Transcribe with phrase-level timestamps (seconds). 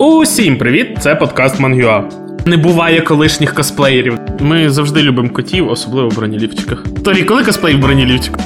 [0.00, 0.96] Усім привіт!
[1.00, 2.02] Це подкаст Мангюа.
[2.46, 4.18] Не буває колишніх косплеєрів.
[4.38, 6.84] Ми завжди любимо котів, особливо в бронілівчиках.
[7.04, 8.40] Торі, коли косплей в бронілівчиках?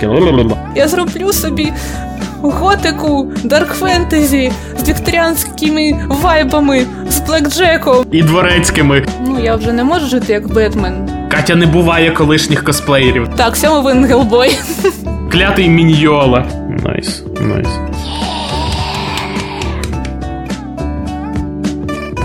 [0.77, 1.72] Я зроблю собі
[2.43, 8.07] готику, дарк фентезі з вікторіанськими вайбами, з блекджеком.
[8.11, 9.07] І дворецькими.
[9.27, 11.11] Ну я вже не можу жити як Бетмен.
[11.30, 13.29] Катя не буває колишніх косплеєрів.
[13.36, 14.59] Так, сьому винен Гелбой.
[15.32, 16.46] Клятий міньйола.
[16.84, 17.68] Nice, nice.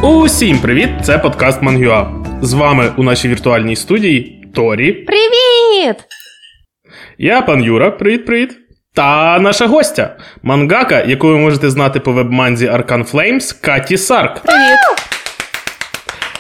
[0.03, 0.89] Усім привіт!
[1.03, 2.07] Це подкаст Мангюа.
[2.41, 4.91] З вами у нашій віртуальній студії Торі.
[4.93, 5.95] Привіт!
[7.17, 8.57] Я пан Юра, привіт-привіт.
[8.93, 14.39] Та наша гостя, мангака, яку ви можете знати по вебманзі Arcane Flames, Каті Сарк.
[14.43, 15.08] Привіт.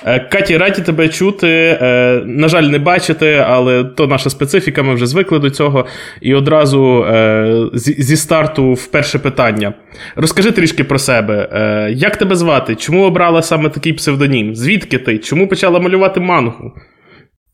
[0.05, 1.47] Е, Каті, раді тебе чути.
[1.81, 5.85] Е, На жаль, не бачити, але то наша специфіка, ми вже звикли до цього.
[6.21, 9.73] І одразу е, зі старту в перше питання.
[10.15, 11.49] Розкажи трішки про себе.
[11.95, 12.75] Як тебе звати?
[12.75, 14.55] Чому обрала саме такий псевдонім?
[14.55, 15.17] Звідки ти?
[15.17, 16.71] Чому почала малювати мангу?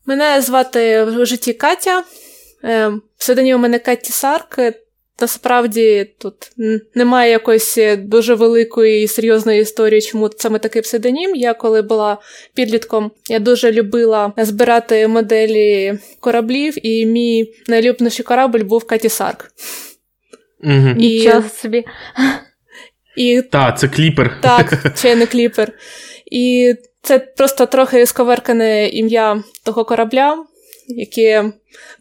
[0.06, 2.02] Мене звати в житті Катя.
[3.18, 4.58] Псевдонім у мене Катті Сарк.
[5.20, 6.34] Насправді тут
[6.94, 11.34] немає якоїсь дуже великої і серйозної історії, чому саме такий псевдонім.
[11.34, 12.18] Я коли була
[12.54, 19.50] підлітком, я дуже любила збирати моделі кораблів, і мій найлюбніший корабль був Катті Сарк.
[20.64, 20.88] Угу.
[20.98, 21.84] І, собі.
[23.16, 24.40] і Та, це кліпер.
[24.42, 25.72] Так, чайний кліпер.
[26.30, 30.44] І це просто трохи сковеркане ім'я того корабля,
[30.88, 31.52] яке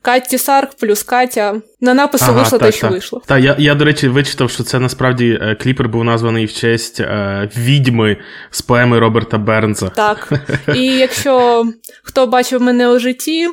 [0.02, 1.62] Катті Сарк плюс Катя.
[1.82, 2.92] На напису Ага, вийшло те, що так.
[2.92, 3.22] вийшло.
[3.26, 7.00] Та я, я, до речі, вичитав, що це насправді е, кліпер був названий в честь
[7.00, 8.18] е, відьми
[8.52, 9.90] з поеми Роберта Бернса.
[9.90, 10.34] Так.
[10.76, 11.66] І якщо
[12.04, 13.48] хто бачив мене у житті,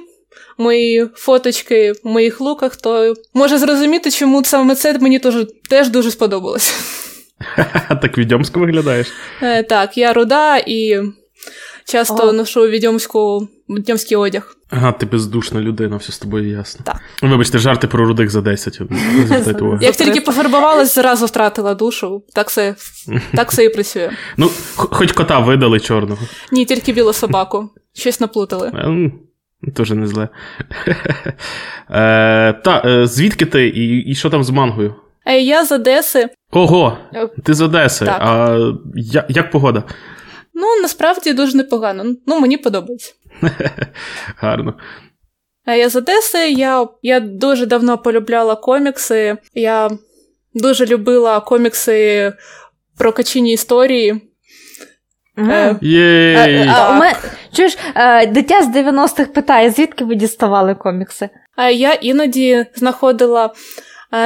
[0.59, 5.35] мої фоточки в моїх луках, то може зрозуміти, чому саме це мені теж,
[5.71, 6.75] теж дуже сподобалось.
[8.03, 9.07] так відьомсько виглядаєш.
[9.43, 11.01] Е, Так, я руда і
[11.85, 12.33] часто О.
[12.33, 14.57] ношу відьомську, відьомський одяг.
[14.75, 16.85] Ага, ти бездушна людина, все з тобою ясно.
[16.85, 17.01] Так.
[17.23, 18.81] Вибачте, жарти про рудих за 10.
[18.91, 19.79] Не.
[19.81, 22.25] Як тільки пофарбувалась, зразу втратила душу.
[22.35, 22.75] Так все,
[23.35, 24.11] так все і працює.
[24.37, 26.23] Ну, хоч кота видали чорного.
[26.53, 27.71] Ні, тільки білу собаку.
[27.95, 28.73] Щось наплутали.
[28.75, 29.13] Е, м,
[29.63, 30.29] Дуже не зле.
[31.91, 34.95] Е, Та, е, звідки ти і, і що там з мангою?
[35.27, 36.29] Е, я з Одеси.
[36.51, 36.99] Ого,
[37.45, 38.05] ти з Одеси.
[38.05, 38.19] Так.
[38.21, 38.59] А
[38.95, 39.83] я, як погода?
[40.55, 42.05] Ну, насправді дуже непогано.
[42.27, 43.13] Ну, мені подобається.
[44.37, 44.75] Гарно.
[45.67, 49.37] Е, Я з Одеси, я, я дуже давно полюбляла комікси.
[49.55, 49.91] Я
[50.55, 52.33] дуже любила комікси
[52.99, 54.29] про качині історії.
[55.39, 56.35] Е, Єй!
[56.55, 57.17] Е, а, у мене-
[57.53, 57.77] Чуєш,
[58.29, 61.29] дитя з 90-х питає, звідки ви діставали комікси?
[61.57, 63.53] А я іноді знаходила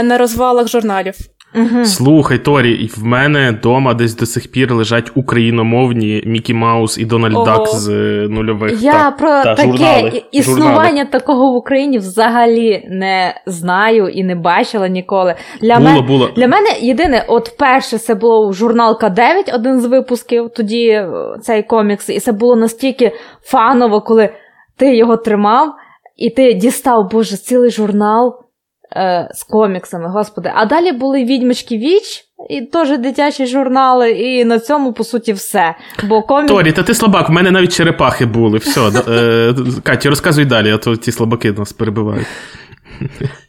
[0.02, 1.14] на розвалах журналів.
[1.54, 1.84] Угу.
[1.84, 7.04] Слухай, Торі, і в мене вдома десь до сих пір лежать україномовні Мікі Маус і
[7.04, 8.82] Дональд Дак з е, нульових.
[8.82, 14.34] Я Та, про та, таке журнали, існування такого в Україні взагалі не знаю і не
[14.34, 15.34] бачила ніколи.
[15.60, 16.30] Для, Було, мен- було.
[16.36, 21.08] для мене єдине, от перше, це було журнал К9, один з випусків, тоді е,
[21.42, 23.12] цей комікс, і це було настільки
[23.42, 24.28] фаново, коли
[24.76, 25.74] ти його тримав,
[26.16, 28.45] і ти дістав, боже, цілий журнал
[28.92, 30.52] е, з коміксами, господи.
[30.54, 35.74] А далі були відьмачки Віч, і теж дитячі журнали, і на цьому, по суті, все.
[36.04, 36.48] Бо комік...
[36.48, 38.58] Торі, та ти слабак, в мене навіть черепахи були.
[38.58, 42.26] Все, е, Катя, розказуй далі, а то ті слабаки нас перебивають.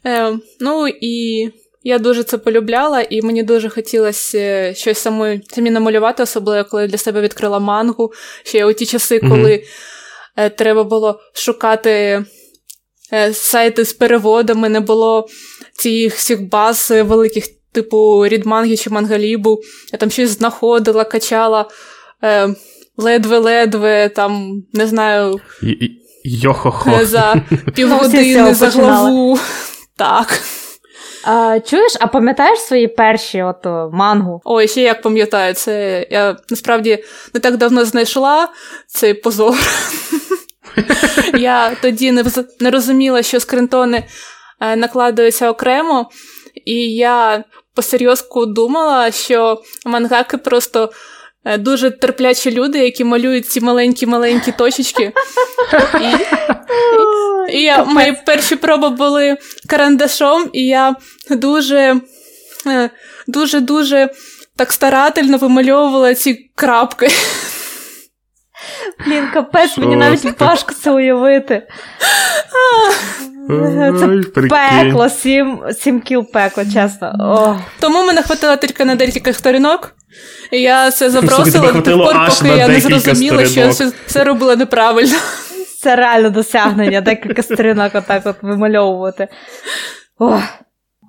[0.06, 1.48] Е, ну і
[1.82, 6.82] я дуже це полюбляла, і мені дуже хотілося е, щось самої самі намалювати, особливо коли
[6.82, 8.12] я для себе відкрила мангу.
[8.44, 9.64] Ще у ті часи, коли
[10.36, 12.24] е, треба було шукати
[13.32, 15.26] сайти з переводами, не було
[15.74, 19.60] цих всіх баз е, великих, типу Рідманги чи Мангалібу.
[19.92, 21.68] Я там щось знаходила, качала.
[22.24, 22.48] Е,
[23.00, 25.40] Ледве-ледве, там, не знаю,
[26.24, 26.90] Йо-хо-хо.
[26.90, 27.42] е, за
[27.74, 29.38] півгодини за главу.
[29.96, 30.40] Так.
[31.24, 34.40] А, чуєш, а пам'ятаєш свої перші от, о, мангу?
[34.44, 38.48] Ой, ще як пам'ятаю, це я насправді не так давно знайшла
[38.86, 39.54] цей позор.
[41.38, 42.24] Я тоді не,
[42.60, 44.04] не розуміла, що скринтони
[44.60, 46.10] е, накладаються окремо,
[46.64, 47.44] і я
[47.74, 50.90] посерйозку думала, що мангаки просто
[51.44, 55.12] е, дуже терплячі люди, які малюють ці маленькі-маленькі точечки.
[57.48, 59.36] І, і я, мої перші проби були
[59.68, 60.94] карандашом, і я
[61.30, 62.00] дуже,
[62.66, 62.90] е,
[63.26, 64.08] дуже, дуже
[64.56, 67.08] так старательно вимальовувала ці крапки.
[69.06, 71.62] Блін, капець, мені навіть важко це уявити.
[73.48, 73.92] Це
[74.48, 77.12] пекло, сім, сім кіл пекло, чесно.
[77.20, 77.56] О.
[77.80, 79.94] Тому мене хватило тільки на декілька сторінок,
[80.50, 83.72] І Я це забросила до тих пор, поки я не зрозуміла, що я
[84.06, 85.16] все робила неправильно.
[85.82, 89.28] Це реально досягнення, декілька сторінок отак от вимальовувати.
[90.18, 90.42] Ох.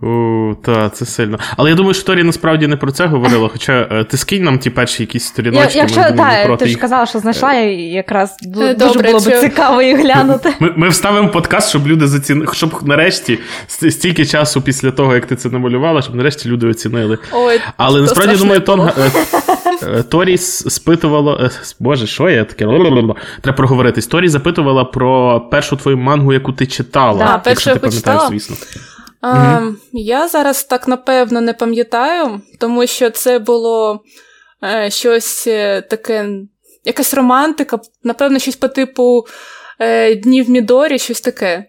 [0.01, 1.39] О, та, це сильно.
[1.57, 4.59] Але я думаю, що Торі насправді не про це говорила, хоча е, ти скинь нам
[4.59, 5.77] ті перші якісь сторіночки.
[5.77, 9.19] Я, якщо ми та, проти ти ж казала, що знайшла, я якраз Добре, дуже було
[9.19, 10.53] б це- цікаво їх глянути.
[10.59, 15.35] Ми, ми вставимо подкаст, щоб люди зацінили, щоб нарешті стільки часу після того, як ти
[15.35, 17.17] це намалювала, щоб нарешті люди оцінили.
[17.31, 19.11] Ой, Але насправді думаю, Тонга е,
[19.99, 21.49] е, Торі спитувала.
[21.79, 22.65] Боже, що я таке?
[23.41, 24.07] Треба проговоритись.
[24.07, 27.19] Торі запитувала про першу твою мангу, яку ти читала.
[27.19, 28.55] Да, першу, якщо ти пам'ятаєш, звісно.
[29.21, 29.61] А,
[29.93, 34.03] Я зараз так напевно не пам'ятаю, тому що це було
[34.63, 36.29] е, щось е, таке,
[36.85, 39.25] якась романтика, напевно, щось по типу
[39.79, 41.65] е, Днів Мідорі, щось таке.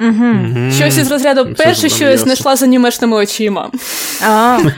[0.00, 0.72] Мгм.
[0.76, 3.70] Щось із розряду це перше, що я знайшла з анімешними очима.
[4.26, 4.58] А,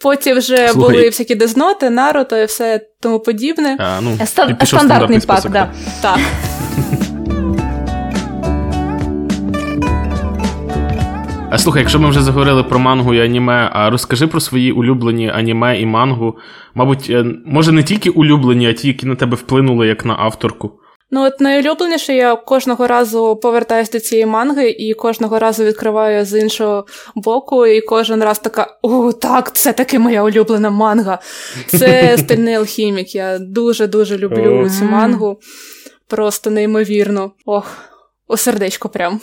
[0.00, 0.74] Потім вже Слухай.
[0.74, 3.76] були всякі дезноти, Наруто і все тому подібне.
[3.78, 5.72] А, ну, стан- пішов стандартний пак, список, да.
[6.02, 6.18] так.
[11.52, 15.30] А слухай, якщо ми вже заговорили про мангу і аніме, а розкажи про свої улюблені
[15.30, 16.36] аніме і мангу.
[16.74, 20.70] Мабуть, е, може не тільки улюблені, а ті, які на тебе вплинули як на авторку.
[21.10, 26.40] Ну, от найулюбленіше, я кожного разу повертаюся до цієї манги і кожного разу відкриваю з
[26.40, 31.18] іншого боку, і кожен раз така: о, так, це таки моя улюблена манга.
[31.66, 33.14] Це стильний алхімік.
[33.14, 35.40] Я дуже-дуже люблю цю мангу.
[36.08, 37.30] Просто неймовірно.
[37.46, 37.76] Ох,
[38.28, 39.20] у сердечко прям.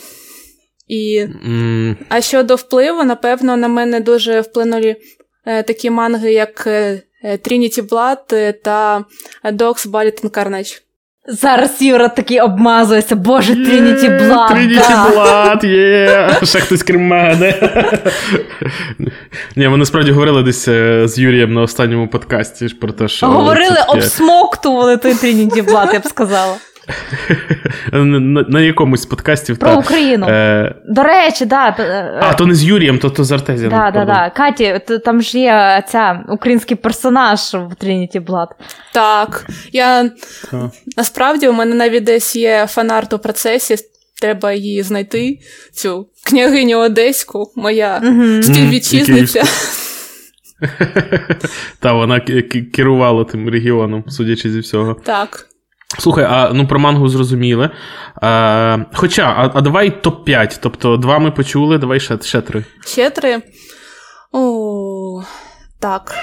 [0.88, 4.96] І М, а щодо впливу, напевно, на мене дуже вплинули
[5.46, 9.04] е, такі манги, як е, е, Trinity Blood е, та
[9.44, 10.80] Dogs Bullets and Carnage.
[11.28, 14.48] зараз Юра такий обмазується, боже, Трініті Блад.
[14.50, 14.92] Трініті.
[15.12, 16.30] Блад, є!
[16.42, 17.54] Ще хтось крім мене.
[19.56, 23.26] Ні, ми насправді говорили десь е, з Юрієм на останньому подкасті про те, що.
[23.26, 26.56] Говорили, обсмоктували той Трініті Блад, я б сказала.
[28.48, 29.58] на, якомусь з подкастів.
[29.58, 30.26] Про та, Україну.
[30.28, 31.76] Е, До речі, да.
[31.78, 33.70] е, а, то не з Юрієм, то, то з Артезіном.
[33.70, 34.14] Да, да, пардон.
[34.14, 34.30] да.
[34.30, 38.48] Каті, там ж є ця український персонаж в Трініті Блад.
[38.92, 40.10] Так, я
[40.96, 43.76] насправді у мене навіть десь є фанарт у процесі.
[44.20, 45.38] Треба її знайти,
[45.72, 48.42] цю княгиню Одеську, моя Мгм.
[48.42, 49.42] співвітчизниця.
[51.80, 52.20] Та вона
[52.74, 54.96] керувала тим регіоном, судячи зі всього.
[55.04, 55.46] Так.
[55.96, 57.70] Слухай, а ну про мангу зрозуміли.
[58.22, 60.58] А, хоча, а, а давай топ-5.
[60.62, 62.64] Тобто два ми почули, давай ще, ще три.
[62.86, 63.42] Ще три.
[64.32, 65.22] О,
[65.80, 66.14] так.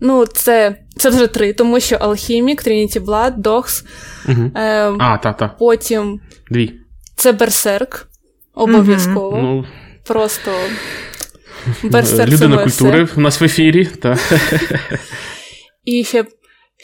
[0.00, 3.84] Ну, це, це вже три, тому що Алхімік, Trinity Blood, Dogs,
[4.28, 4.50] Угу.
[4.56, 5.48] е, А, та, та.
[5.48, 6.20] потім
[6.50, 6.72] Дві.
[7.16, 8.08] це Берсерк.
[8.54, 9.38] Обов'язково.
[9.42, 9.64] Ну,
[10.06, 10.50] Просто
[11.82, 13.14] Берсерк людина культури все.
[13.14, 13.84] в нас в ефірі.
[13.86, 14.18] Та.
[15.84, 16.24] І ще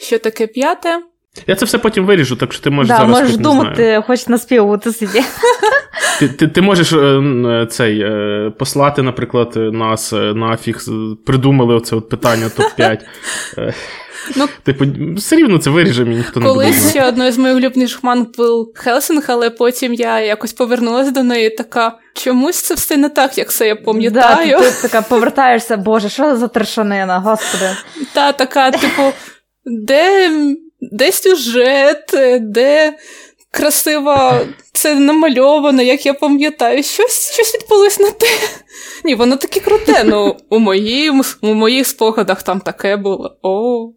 [0.01, 0.99] що таке п'яте?
[1.47, 3.09] Я це все потім виріжу, так що ти можеш Да, зараз.
[3.11, 3.43] можеш хоч не
[3.73, 4.03] знаю.
[4.07, 5.21] хоч наспівувати собі.
[6.19, 10.77] Ти, ти, ти можеш е, цей, е, послати, наприклад, е, нас е, нафіг,
[11.25, 12.99] придумали оце от питання топ-5.
[13.57, 13.73] Е,
[14.35, 14.85] Ну, Типу,
[15.15, 16.59] все рівно це виріжемо, і ніхто не буде.
[16.59, 21.23] Колись ще одною з моїх улюбленіших манг був Хелсинг, але потім я якось повернулася до
[21.23, 24.59] неї і така, чомусь це все не так, як це я Да, пам'ятаю.
[24.59, 27.69] ти, ти така повертаєшся, боже, що за трешанина, господи.
[28.13, 29.01] Та така, типу,
[29.65, 30.29] де,
[30.91, 32.93] де сюжет, де
[33.51, 34.33] красиво
[34.73, 38.27] це намальовано, як я пам'ятаю, щось, щось відбулось на те.
[39.03, 40.03] Ні, воно таке круте.
[40.03, 43.37] Ну, у, моїм, у моїх спогадах там таке було.
[43.41, 43.89] О.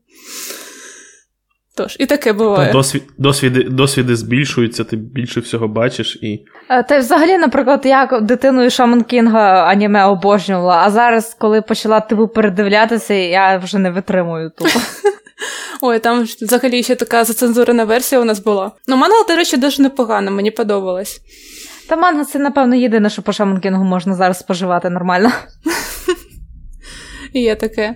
[1.76, 2.72] Тож, і таке буває.
[2.72, 6.44] Досвід, досвіди, досвіди збільшуються, ти більше всього бачиш і.
[6.70, 12.28] Е, Та взагалі, наприклад, я дитиною Шаман Кінга аніме обожнювала, а зараз, коли почала типу
[12.28, 14.70] передивлятися, я вже не витримую тупо.
[15.82, 18.72] Ой, там взагалі ще така зацензурена версія у нас була.
[18.86, 21.20] Ну, манга, до речі, дуже непогана, мені подобалось.
[21.88, 25.32] Та манга це, напевно, єдине, що по Шаман Кінгу можна зараз споживати нормально.
[27.32, 27.94] І є таке.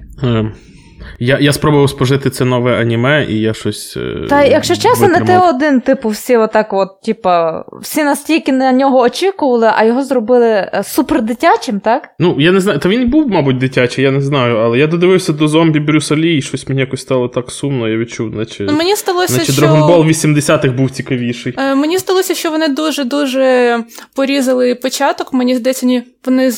[1.19, 3.97] Я, я спробував спожити це нове аніме, і я щось.
[3.97, 8.73] е, Та якщо чесно, не ти один, типу, всі отак, от, типа, всі настільки на
[8.73, 12.09] нього очікували, а його зробили е, супер дитячим, так?
[12.19, 15.33] Ну, я не знаю, та він був, мабуть, дитячий, я не знаю, але я додивився
[15.33, 18.65] до зомбі Брюса Лі, і щось мені якось стало так сумно, я відчув, наче.
[18.65, 19.63] Ну, мені здалося, Наче що...
[19.63, 21.55] Dragon Ball 80-х був цікавіший.
[21.59, 23.79] Е, Мені здалося, що вони дуже-дуже
[24.15, 25.33] порізали початок.
[25.33, 26.51] Мені здається, вони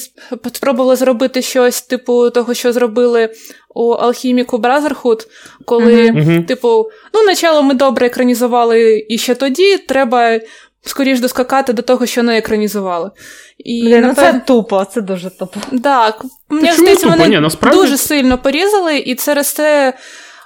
[0.53, 3.29] спробували зробити щось типу того, що зробили
[3.75, 5.27] у Алхіміку Brotherhood,
[5.65, 6.45] коли, Мгм.
[6.45, 10.41] типу, ну, начало ми добре екранізували і ще тоді, треба
[10.85, 13.11] скоріш доскакати до того, що не екранізували.
[13.59, 15.61] І, Блін, ну це тупо, це дуже тупо.
[15.83, 17.79] Так, мені здається, вони Ні, насправді...
[17.81, 19.93] дуже сильно порізали, і через це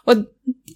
[0.04, 0.18] от,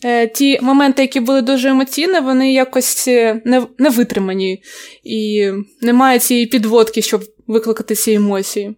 [0.04, 4.62] е, ті моменти, які були дуже емоційні, вони якось е, не не витримані.
[5.04, 8.76] І немає цієї підводки, щоб викликати ці емоції.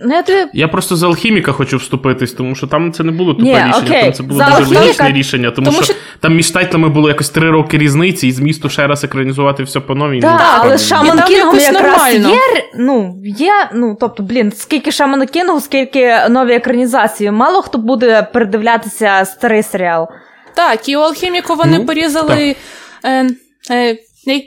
[0.00, 0.38] Ну, я, тобі...
[0.52, 3.78] я просто за алхіміка хочу вступитись, тому що там це не було тупе Ні, рішення,
[3.78, 4.02] окей.
[4.02, 4.80] там це було за дуже алхіміка...
[4.80, 5.92] логічне рішення, тому, тому що...
[5.92, 9.80] що там між тайтлами було якось три роки різниці, і змісту ще раз екранізувати все
[9.80, 10.20] по новій.
[10.20, 12.38] Так, да, але Шаман Кінгом якраз є.
[12.78, 17.30] Ну, є, ну, тобто, блін, скільки Шамана Кінгу, скільки нові екранізації.
[17.30, 20.08] Мало хто буде передивлятися старий серіал.
[20.54, 22.56] Так, і у алхіміку вони ну, порізали.
[23.04, 23.28] Е,
[23.70, 23.96] е,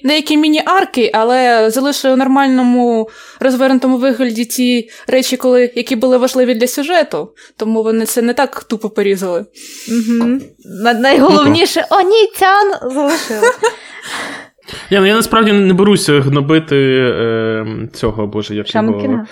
[0.03, 6.67] деякі міні-арки, але залишили у нормальному розвернутому вигляді ті речі, коли, які були важливі для
[6.67, 9.45] сюжету, тому вони це не так тупо порізали.
[9.89, 10.39] Угу.
[10.99, 13.47] Найголовніше о, ні, тян залишили.
[14.89, 19.25] Я, ну, я насправді не беруся гнобити е, цього, боже, як його...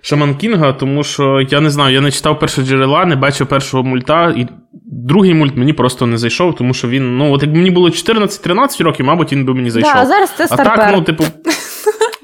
[0.00, 3.82] Шаман Кінга, тому що я не знаю, я не читав перші джерела, не бачив першого
[3.82, 4.46] мульта, і
[4.82, 8.82] другий мульт мені просто не зайшов, тому що він, ну, от якби мені було 14-13
[8.82, 9.92] років, мабуть, він би мені зайшов.
[9.94, 11.24] Да, а зараз це А так, ну, типу.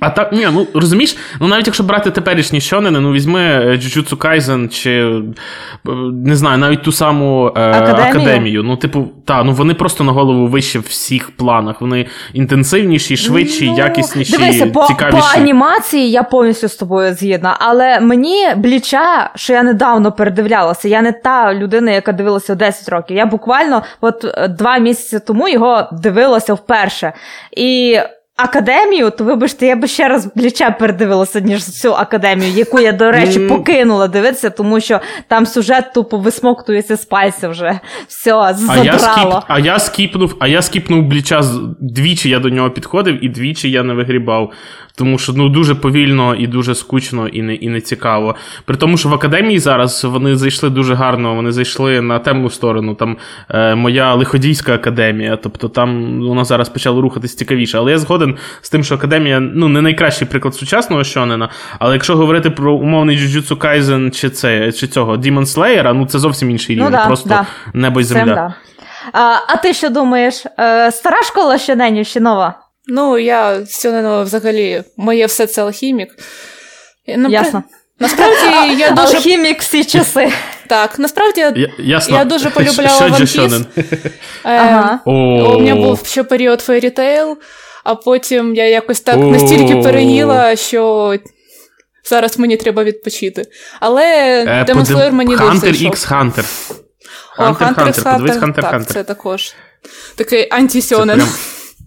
[0.01, 4.17] А так, ні, ну розумієш, ну навіть якщо брати теперішні щонини, ну візьми е, Jujutsu
[4.17, 5.23] Kaisen чи е,
[6.13, 8.11] не знаю, навіть ту саму е, академію.
[8.11, 8.63] академію.
[8.63, 11.81] Ну, типу, та, ну вони просто на голову вище в всіх планах.
[11.81, 15.19] Вони інтенсивніші, швидші, ну, якісніші, дивися, по, цікавіші.
[15.19, 21.03] По анімації я повністю з тобою згідна, але мені бліча, що я недавно передивлялася, я
[21.03, 23.17] не та людина, яка дивилася 10 років.
[23.17, 27.13] Я буквально от е, два місяці тому його дивилася вперше.
[27.57, 27.99] І
[28.45, 33.13] академію, то вибачте, я би ще раз бліча передивилася, ніж цю академію, яку я, до
[33.13, 37.81] речі, покинула дивитися, тому що там сюжет тупо висмоктується з пальця вже.
[38.09, 38.73] Все, задрало.
[38.77, 41.43] А я, скіп, а я скіпнув, а я скіпнув бліча
[41.81, 44.53] двічі я до нього підходив, і двічі я не вигрібав.
[44.95, 48.35] Тому що ну дуже повільно і дуже скучно і не і не цікаво.
[48.65, 52.95] При тому, що в академії зараз вони зайшли дуже гарно, вони зайшли на темну сторону.
[52.95, 53.17] Там
[53.49, 57.79] е, моя лиходійська академія, тобто там вона зараз почала рухатись цікавіше.
[57.79, 58.30] Але я згоден
[58.61, 63.19] з тим, що академія ну не найкращий приклад сучасного Шонена, Але якщо говорити про умовний
[63.19, 66.99] Jujutsu Kaisen чи це чи цього Demon Slayer, ну це зовсім інший ну рівень, ну,
[66.99, 67.47] да, просто да.
[67.75, 68.35] небо і земля.
[68.35, 68.55] Да.
[69.13, 70.47] А а ти що думаєш?
[70.59, 72.59] Е, Стара школа щоненю чи нова?
[72.87, 76.09] Ну, я Сьонено взагалі, моє все це алхімік.
[77.09, 77.33] Напри...
[77.33, 77.63] Ясно.
[78.01, 79.17] Насправді я дуже...
[79.17, 80.33] Алхімік всі часи.
[80.67, 82.17] Так, насправді я, Ясно.
[82.17, 83.65] я дуже полюбляла One Piece.
[84.43, 85.01] Ага.
[85.07, 87.37] Е, у мене був ще період Fairy Tail,
[87.91, 91.15] а потім я якось так настільки переїла, що
[92.05, 93.43] зараз мені треба відпочити.
[93.81, 94.05] Але
[94.49, 96.73] е, Demon Slayer мені дуже Hunter X Hunter.
[97.39, 98.61] О, Hunter X Hunter.
[98.61, 99.55] Так, це також
[100.17, 101.23] такий антісьонен.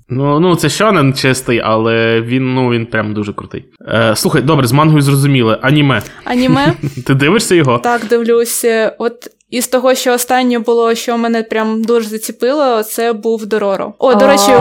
[0.09, 3.65] Ну, ну це Шонен чистий, але він ну, він прям дуже крутий.
[3.87, 5.57] Е, Слухай, добре, з мангою зрозуміли.
[5.61, 6.01] Аніме.
[6.23, 6.73] Аніме?
[7.05, 7.79] Ти дивишся його?
[7.79, 8.95] Так, дивлюся.
[8.99, 13.93] От із того, що останнє було, що мене прям дуже заціпило, це був Дороро.
[13.99, 14.51] О, до речі,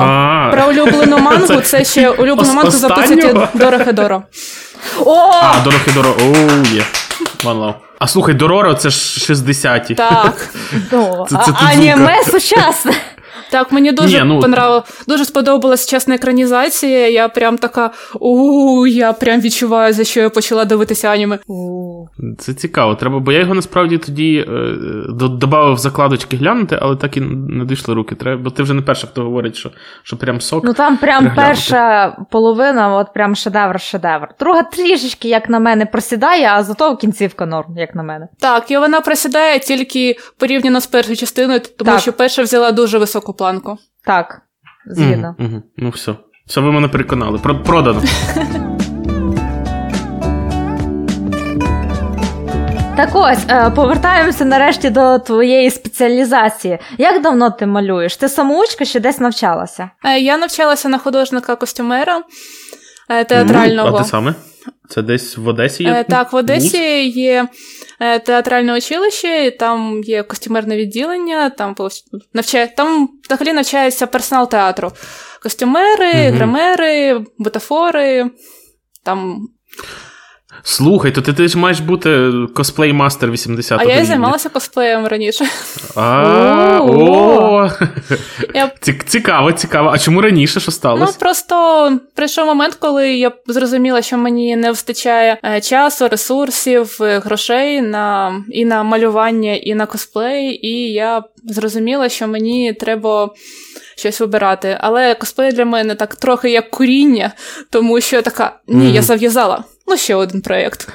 [0.52, 4.22] про улюблену мангу це ще улюблену мангу записати Дорохедоро.
[5.42, 6.82] А, Дорохедоро, оу, є.
[7.44, 7.74] Мало.
[7.98, 8.96] А слухай, Дороро це ж
[9.34, 9.94] 60-ті.
[9.94, 10.48] Так.
[11.54, 12.92] Аніме сучасне.
[13.50, 14.40] Так, мені дуже Ні, ну...
[14.40, 15.02] понрав...
[15.08, 17.08] дуже сподобалась чесна екранізація.
[17.08, 21.38] Я прям така у я прям відчуваю, за що я почала дивитися аніме.
[22.38, 22.94] Це цікаво.
[22.94, 24.76] Треба, бо я його насправді тоді е,
[25.08, 28.14] додав закладочки глянути, але так і не дійшли руки.
[28.14, 29.70] Треба, бо ти вже не перша, хто говорить, що
[30.02, 30.64] що прям сок.
[30.64, 34.26] Ну там прям перша половина, от прям шедевр-шедевр.
[34.40, 38.28] Друга трішечки, як на мене, просідає, а зато кінцівка норм, як на мене.
[38.38, 42.00] Так, і вона просідає тільки порівняно з першою частиною, тому так.
[42.00, 43.78] що перша взяла дуже високу планку.
[44.04, 44.42] Так,
[44.86, 45.36] згідно.
[45.38, 46.14] Mm, mm, ну все.
[46.46, 47.38] Все, ви мене переконали.
[47.38, 48.02] Продано.
[52.96, 56.78] Так ось, е, повертаємося нарешті до твоєї спеціалізації.
[56.98, 58.16] Як давно ти малюєш?
[58.16, 59.90] Ти самоучка чи десь навчалася?
[60.04, 62.22] Е, я навчалася на художника костюмера
[63.08, 63.96] театрального.
[63.96, 64.34] А ти саме?
[64.94, 66.04] Це десь в Одесі є?
[66.08, 67.48] Так, в Одесі є
[68.24, 71.74] театральне училище, там є костюмерне відділення, там
[72.34, 74.92] навчає, там взагалі навчається персонал театру.
[75.42, 76.36] Костюмери, угу.
[76.36, 78.30] гримери, бутафори,
[79.04, 79.48] там
[80.62, 85.06] Слухай, то ти, ти ж маєш бути косплей мастер 80 А я і займалася косплеєм
[85.06, 85.44] раніше.
[85.96, 87.70] А, о,
[89.06, 89.90] Цікаво, цікаво.
[89.92, 91.04] А чому раніше що сталося?
[91.06, 97.18] Ну просто прийшов момент, коли я зрозуміла, що мені не вистачає е, часу, ресурсів, е,
[97.18, 103.30] грошей на і на малювання, і на косплей, і я зрозуміла, що мені треба
[103.96, 104.78] щось вибирати.
[104.80, 107.32] Але косплей для мене так трохи як куріння,
[107.70, 108.94] тому що я така ні, mm.
[108.94, 109.64] я зав'язала.
[109.86, 110.88] Ну, ще один проєкт.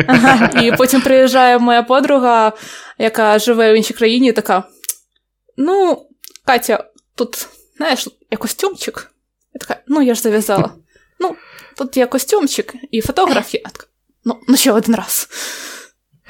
[0.62, 2.52] І потім приїжджає моя подруга,
[2.98, 4.64] яка живе в іншій країні, і така:
[5.56, 6.06] Ну,
[6.44, 9.10] Катя, тут, знаєш, є костюмчик.
[9.54, 10.74] Я така, ну я ж зав'язала.
[11.20, 11.36] Ну,
[11.76, 13.54] тут є костюмчик і фотограф.
[14.24, 15.28] Ну, ну ще один раз.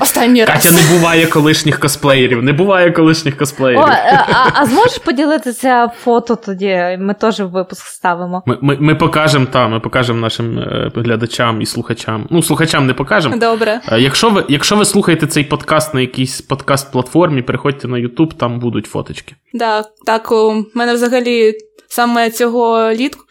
[0.00, 0.62] Останній раз.
[0.62, 3.82] Катя, не буває колишніх косплеєрів, не буває колишніх косплеєрів.
[3.84, 6.96] О, е, А а зможеш поділитися фото тоді?
[7.00, 8.42] Ми теж в випуск ставимо.
[8.46, 12.26] Ми ми, ми покажемо та, ми покажемо нашим е, глядачам і слухачам.
[12.30, 13.36] Ну, слухачам не покажемо.
[13.36, 13.80] Добре.
[13.92, 18.58] Е, якщо ви якщо ви слухаєте цей подкаст на якійсь подкаст-платформі, переходьте на YouTube, там
[18.58, 19.34] будуть фоточки.
[19.52, 21.54] Да, так, у мене взагалі.
[21.88, 23.24] Саме цього літку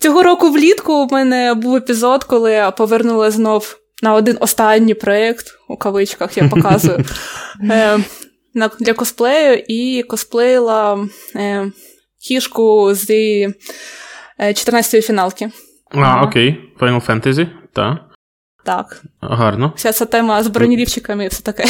[0.00, 5.58] цього року влітку у мене був епізод, коли я повернула знов на один останній проєкт,
[5.68, 7.04] у кавичках я показую,
[7.70, 7.98] е,
[8.80, 11.66] для косплею і косплеїла е,
[12.28, 13.10] кішку з
[14.40, 15.50] 14-ї е, фіналки.
[15.90, 16.60] А, окей.
[16.80, 17.96] Final Fantasy, так.
[18.64, 19.02] Так.
[19.20, 19.72] Гарно.
[19.76, 21.64] Вся ця тема з бронелівчиками і все таке.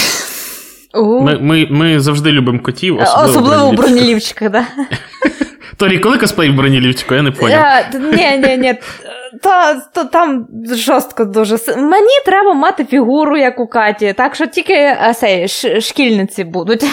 [0.94, 4.66] Ми ми, ми завжди любимо котів, особливо, особливо у бронелівчиках, так.
[5.76, 7.84] Торі, коли косплей в бронелівчику, я не поняв.
[7.94, 8.74] Ні, ні, ні.
[9.42, 11.58] Та, то там жорстко дуже.
[11.76, 15.48] Мені треба мати фігуру, як у Каті, так що тільки сей,
[15.80, 16.84] шкільниці будуть.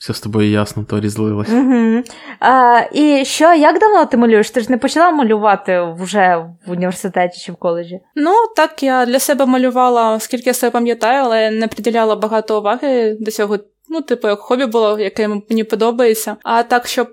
[0.00, 1.48] Все з тобою ясно, то різлилось.
[1.48, 2.02] Угу.
[2.40, 4.50] А, І що, як давно ти малюєш?
[4.50, 8.00] Ти ж не почала малювати вже в університеті чи в коледжі?
[8.14, 13.16] Ну, так, я для себе малювала, скільки я себе пам'ятаю, але не приділяла багато уваги
[13.20, 13.58] до цього.
[13.88, 16.36] Ну, типу, як хобі було, яке мені подобається.
[16.42, 17.08] А так, щоб.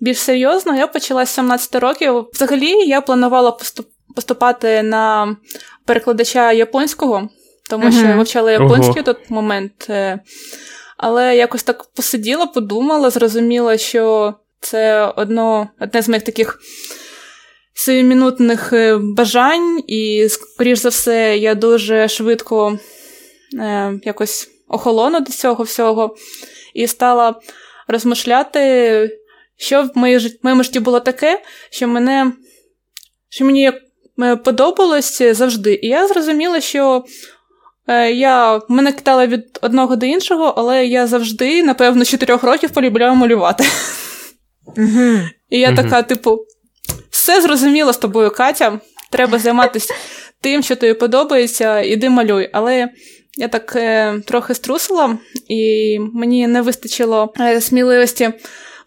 [0.00, 2.26] Більш серйозно, я почала з 17 років.
[2.32, 3.58] Взагалі, я планувала
[4.14, 5.36] поступати на
[5.84, 7.28] перекладача японського,
[7.70, 9.86] тому що я вивчала японський в той момент.
[9.90, 10.20] Е,
[10.96, 16.60] але якось так посиділа, подумала, зрозуміла, що це одно, одне з моїх таких
[17.74, 22.78] сивімінутних е, бажань, і, скоріш за все, я дуже швидко
[23.58, 26.16] е, якось охолону до цього всього
[26.74, 27.34] і стала
[27.88, 28.60] розмишляти,
[29.56, 29.98] що в
[30.42, 32.32] моєму житті було таке, що мене,
[33.28, 33.72] що мені
[34.44, 35.80] подобалось завжди.
[35.82, 37.04] І я зрозуміла, що
[37.86, 42.70] е, я мене кидала від одного до іншого, але я завжди, напевно, з чотирьох років
[42.70, 43.64] полюбляю малювати.
[44.76, 45.28] Mm-hmm.
[45.50, 45.76] І я mm-hmm.
[45.76, 46.38] така, типу,
[47.10, 48.80] все зрозуміло з тобою, Катя.
[49.10, 49.94] Треба займатися
[50.40, 52.50] тим, що тобі подобається, іди малюй.
[52.52, 52.88] Але
[53.36, 58.32] я так е, трохи струсила, і мені не вистачило е, сміливості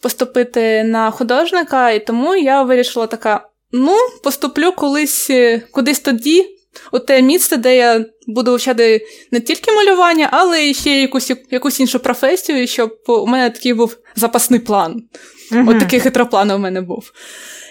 [0.01, 6.45] поступити на художника, і тому я вирішила така: ну, поступлю колись е, кудись тоді,
[6.91, 11.79] у те місце, де я буду вивчати не тільки малювання, але і ще якусь якусь
[11.79, 15.03] іншу професію, щоб у мене такий був запасний план.
[15.51, 17.11] uh От такий хитроплан у мене був.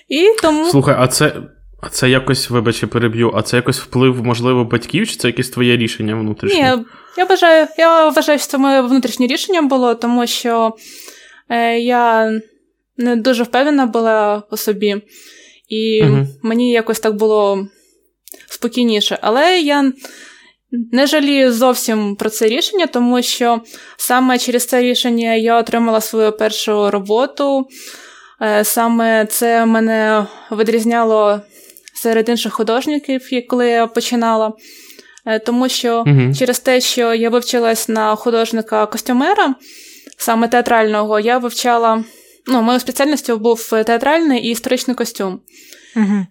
[0.09, 0.71] І тому...
[0.71, 1.33] Слухай, а це.
[1.81, 5.51] А це якось, вибач, я переб'ю, а це якось вплив, можливо, батьків, чи це якесь
[5.51, 6.77] твоє рішення внутрішнє?
[6.77, 6.85] Ні,
[7.17, 10.73] я вважаю, я вважаю, що це моє внутрішнє рішення було, тому що
[11.81, 12.33] я
[12.97, 14.97] не дуже впевнена була у собі,
[15.69, 17.69] і uh мені якось так було
[18.49, 19.19] спокійніше.
[19.23, 19.93] Але я
[20.93, 23.61] не жалію зовсім про це рішення, тому що
[23.97, 27.69] саме через це рішення я отримала свою першу роботу.
[28.43, 31.41] Е, саме це мене відрізняло
[31.95, 34.53] серед інших художників, коли я починала.
[35.27, 39.55] Е, тому що uh через те, що я вивчилась на художника-костюмера,
[40.18, 42.04] саме театрального, я вивчала.
[42.46, 45.40] Ну, моєю спеціальністю був театральний і історичний костюм.
[45.96, 46.26] Угу.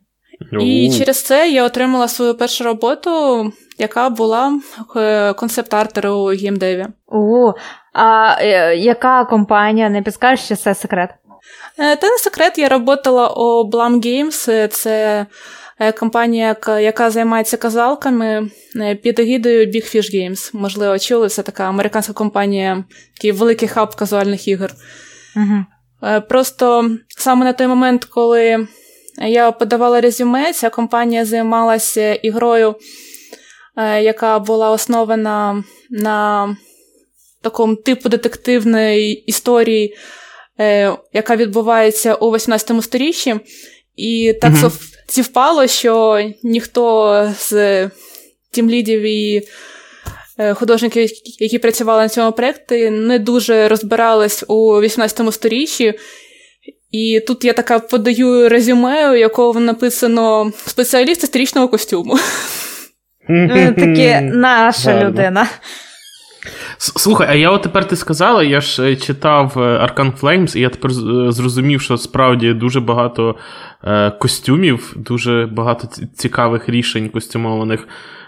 [0.62, 3.12] І через це я отримала свою першу роботу,
[3.78, 4.60] яка була
[4.95, 6.86] е, концепт-артеру у геймдеві.
[7.08, 7.54] О,
[7.93, 9.89] а е, яка компанія?
[9.89, 11.10] Не підскажеш, що це секрет?
[11.78, 15.26] Е, та не секрет, я працювала у Blum Games, це
[16.00, 20.50] компанія, яка займається казалками е, під егідою Big Fish Games.
[20.54, 22.84] Можливо, чули, це така американська компанія,
[23.16, 24.72] такий великий хаб казуальних ігор.
[25.36, 25.66] Угу.
[26.30, 28.68] Просто саме на той момент, коли
[29.28, 32.76] я подавала резюме, ця компанія займалася ігрою,
[34.02, 36.56] яка була основана на
[37.42, 39.96] такому типу детективної історії,
[41.13, 43.36] яка відбувається у 18 сторіччі.
[43.96, 44.72] І так uh-huh.
[45.10, 47.89] Зівпало, що ніхто з
[48.52, 49.41] тімлідів і
[50.38, 55.93] е, художників, які працювали на цьому проєкті, не дуже розбирались у 18 сторіччі.
[56.91, 62.20] І тут я така подаю резюме, у якого написано спеціаліст історичного костюму.
[63.78, 65.48] Таке наша людина.
[66.78, 70.62] Слухай, а я от тепер ти сказала, я ж е, читав е, Arcan Flames, і
[70.62, 73.36] я тепер е, зрозумів, що справді дуже багато
[74.20, 77.88] костюмів, дуже багато цікавих рішень костюмованих.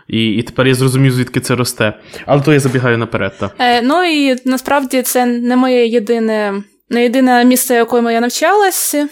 [0.10, 1.94] І і тепер я зрозумів, звідки це росте.
[2.26, 3.34] Але то я забігаю наперед.
[3.40, 3.52] Та.
[3.60, 9.08] Е, Ну і насправді це не моє єдине, не єдине місце, якому я навчалася.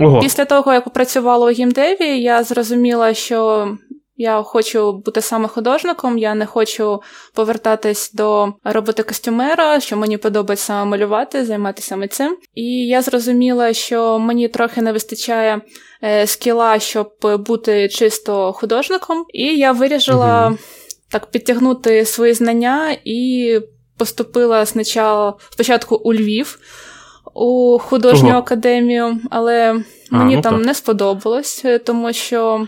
[0.00, 0.20] Ого.
[0.20, 3.68] Після того, як попрацювала у гімдеві, я зрозуміла, що
[4.20, 7.02] я хочу бути саме художником, я не хочу
[7.34, 12.36] повертатись до роботи костюмера, що мені подобається малювати, займатися саме цим.
[12.54, 15.60] І я зрозуміла, що мені трохи не вистачає
[16.04, 19.24] е, скіла, щоб бути чисто художником.
[19.32, 20.58] І я вирішила угу.
[21.10, 23.60] так підтягнути свої знання і
[23.98, 26.58] поступила спочатку у Львів
[27.40, 28.38] у художню Ого.
[28.38, 30.66] академію, але а, мені ну там так.
[30.66, 32.66] не сподобалось, е, тому що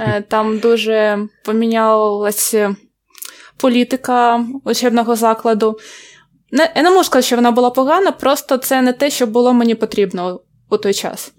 [0.00, 2.76] е, там дуже помінялася
[3.56, 5.78] політика учебного закладу.
[6.50, 9.52] Не, Я не можу сказати, що вона була погана, просто це не те, що було
[9.52, 11.32] мені потрібно у той час.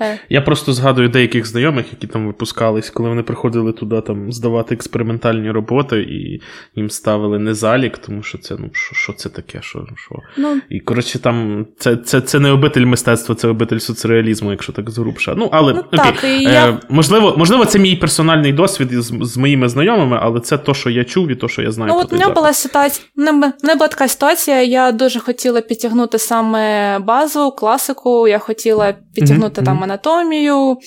[0.00, 0.18] Е.
[0.28, 5.50] Я просто згадую деяких знайомих, які там випускались, коли вони приходили туди там здавати експериментальні
[5.50, 6.40] роботи, і
[6.76, 9.58] їм ставили не залік, тому що це ну що що це таке?
[9.62, 10.14] Що, що?
[10.36, 14.90] Ну, І коротше, там це це, це не обитель мистецтва, це обитель соцреалізму, якщо так
[14.90, 15.34] згрубша.
[15.36, 15.98] Ну, але ну, окей.
[15.98, 16.78] Так, е, я...
[16.88, 21.04] можливо, можливо, це мій персональний досвід з, з моїми знайомими, але це то, що я
[21.04, 21.92] чув, і то, що я знаю.
[21.92, 23.06] Ну, от у мене була ситуація.
[23.16, 24.62] Мене була така ситуація.
[24.62, 28.28] Я дуже хотіла підтягнути саме базу, класику.
[28.28, 29.64] Я хотіла підтягнути mm-hmm.
[29.64, 30.78] там анатомію,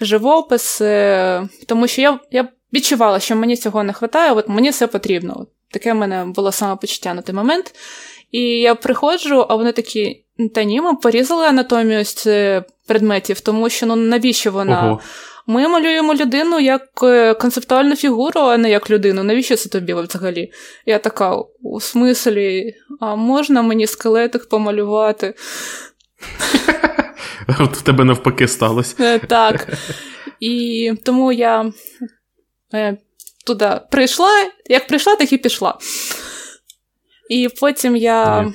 [0.00, 0.78] живопис,
[1.66, 5.46] тому що я я відчувала, що мені цього не вистачає, от мені це потрібно.
[5.70, 7.74] Таке в мене було самопочуття на той момент.
[8.30, 12.26] І я приходжу, а вони такі: та ні, ми порізали анатомію з
[12.86, 14.86] предметів, тому що ну навіщо вона?
[14.86, 15.00] Ого.
[15.48, 19.22] Ми малюємо людину як е, концептуальну фігуру, а не як людину.
[19.22, 20.52] Навіщо це тобі взагалі?
[20.86, 25.34] Я така, у смислі, а можна мені скелетик помалювати?
[27.60, 28.96] От в тебе навпаки сталося.
[29.00, 29.72] Е, так.
[30.40, 31.72] І тому я
[32.74, 32.96] е,
[33.46, 34.30] туди прийшла,
[34.66, 35.78] як прийшла, так і пішла.
[37.30, 38.52] І потім я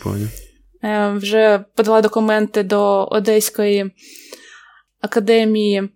[0.84, 3.92] е, вже подала документи до Одеської
[5.02, 5.90] академії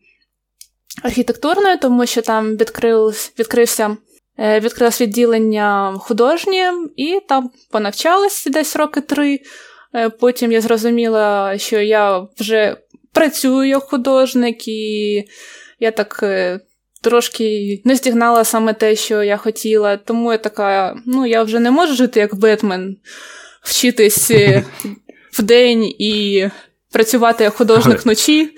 [1.04, 3.98] архітектурної, тому що там відкрив, відкрився.
[4.40, 9.40] Відкрилось відділення художнє, і там понавчалась десь роки три.
[10.20, 12.78] Потім я зрозуміла, що я вже
[13.14, 15.24] працюю як художник, і
[15.80, 16.60] я так е,
[17.02, 19.98] трошки не стігнала саме те, що я хотіла.
[19.98, 22.98] Тому я така, ну, я вже не можу жити як Бетмен,
[23.64, 24.64] вчитись е,
[25.34, 26.46] в день і
[26.92, 28.50] працювати як художник вночі.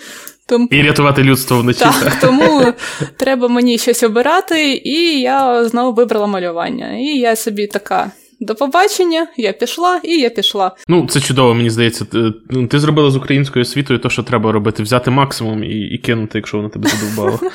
[0.47, 0.67] Тому...
[0.71, 1.79] І рятувати людство вночі.
[1.79, 2.73] Так, Тому
[3.17, 6.97] треба мені щось обирати, і я знову вибрала малювання.
[6.97, 8.11] І я собі така.
[8.39, 10.75] До побачення, я пішла і я пішла.
[10.87, 12.05] Ну, це чудово, мені здається.
[12.05, 15.97] Ти, ну, ти зробила з українською освітою те, що треба робити, взяти максимум і і
[15.97, 17.39] кинути, якщо вона тебе задовбала.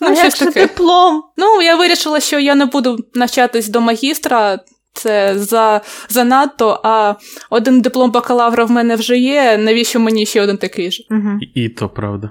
[0.00, 1.22] Ну, як же диплом?
[1.36, 4.58] Ну, я вирішила, що я не буду навчатись до магістра.
[4.92, 7.14] Це за занадто, а
[7.50, 9.58] один диплом бакалавра в мене вже є.
[9.58, 11.02] Навіщо мені ще один такий ж?
[11.10, 11.38] Угу.
[11.40, 12.30] І, і то правда.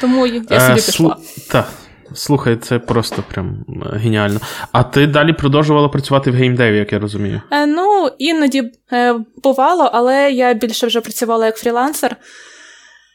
[0.00, 0.92] Тому я собі а, пішла.
[0.92, 1.14] Слу...
[1.50, 1.68] Так,
[2.14, 4.40] Слухай, це просто прям е, геніально.
[4.72, 7.40] А ти далі продовжувала працювати в геймдеві, як я розумію?
[7.50, 12.16] Е, Ну, іноді е, бувало, але я більше вже працювала як фрілансер.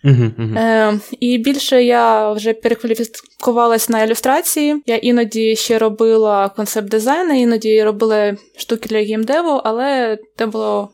[0.06, 0.60] Uh-huh, uh-huh.
[0.60, 4.84] Е, І більше я вже перекваліфікувалась на ілюстрації.
[4.86, 10.90] Я іноді ще робила концепт-дизайн, іноді робила штуки для геймдеву, але це було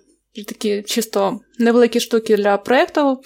[0.47, 3.21] такі чисто невеликі штуки для проєкту.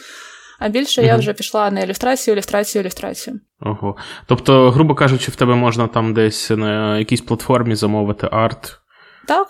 [0.60, 1.08] А більше угу.
[1.08, 3.40] я вже пішла на ілюстрацію, ілюстрацію, ілюстрацію.
[3.62, 3.96] Ого.
[4.28, 8.80] Тобто, грубо кажучи, в тебе можна там десь на якійсь платформі замовити арт?
[9.28, 9.48] Так,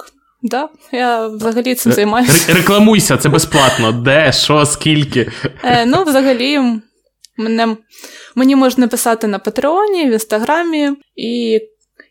[0.52, 0.70] так.
[0.92, 2.54] Я взагалі цим займаюся.
[2.54, 3.92] Рекламуйся, це безплатно.
[3.92, 5.32] Де, що, скільки?
[5.64, 6.60] Е, Ну, взагалі,
[7.38, 7.78] мене,
[8.36, 11.60] мені можна писати на Патреоні, в інстаграмі, і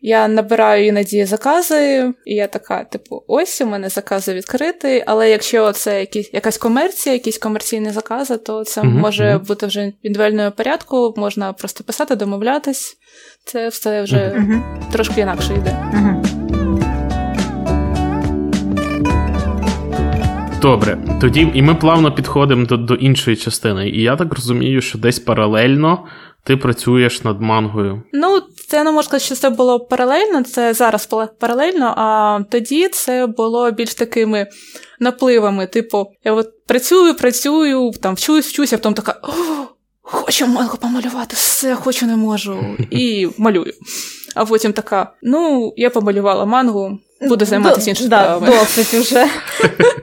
[0.06, 5.72] я набираю іноді закази, і я така, типу, ось у мене закази відкритий, але якщо
[5.72, 11.14] це якісь, якась комерція, якісь комерційні закази, то це uh-huh, може бути вже індивідуальною порядку,
[11.16, 12.96] можна просто писати, домовлятись.
[13.44, 14.92] Це все вже uh-huh.
[14.92, 15.76] трошки інакше йде.
[20.62, 23.88] Добре, тоді і ми плавно підходимо до до іншої частини.
[23.88, 26.04] І я так розумію, що десь паралельно
[26.44, 28.02] ти працюєш над мангою?
[28.12, 31.08] Ну, це не можна сказати, що це було паралельно, це зараз
[31.40, 34.46] паралельно, а тоді це було більш такими
[35.00, 35.66] напливами.
[35.66, 39.20] Типу, я от працюю, працюю, там вчусь, вчусь, а потім така.
[39.22, 39.32] О,
[40.06, 42.76] Хочу мангу помалювати, все, хочу, не можу.
[42.90, 43.72] І малюю.
[44.34, 48.46] А потім така: ну, я помалювала мангу, буду займатися іншими справами.
[48.46, 49.26] Досить уже.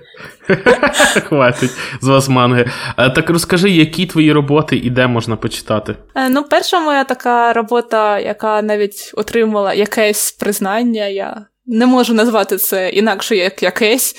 [1.28, 2.70] Хватить з вас манги.
[2.98, 5.96] Е, так розкажи, які твої роботи і де можна почитати?
[6.16, 12.58] Е, ну, перша моя така робота, яка навіть отримала якесь признання, я не можу назвати
[12.58, 14.16] це інакше, як якесь.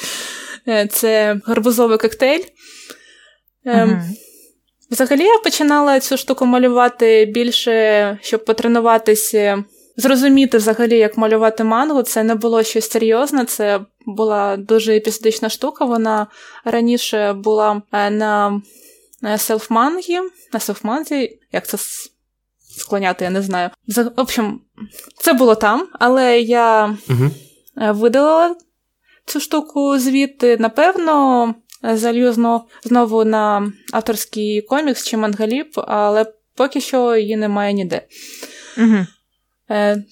[0.68, 2.44] Е, це гарбузовий коктейль.
[3.66, 4.02] Uh-huh.
[4.90, 9.64] Взагалі, я починала цю штуку малювати більше, щоб потренуватися,
[9.96, 12.02] зрозуміти взагалі, як малювати мангу.
[12.02, 15.84] Це не було щось серйозне, це була дуже епізодична штука.
[15.84, 16.26] Вона
[16.64, 18.62] раніше була е, на
[19.36, 20.18] селфмангі,
[20.52, 21.78] на селфманзі, як це
[22.78, 23.70] склоняти, я не знаю.
[23.88, 24.60] В общем,
[25.18, 27.30] це було там, але я угу.
[27.92, 28.56] видалила
[29.26, 30.56] цю штуку звідти.
[30.56, 32.32] Напевно, залью
[32.84, 36.26] знову на авторський комікс чи мангаліп, але
[36.56, 38.06] поки що її немає ніде.
[38.78, 39.06] Угу.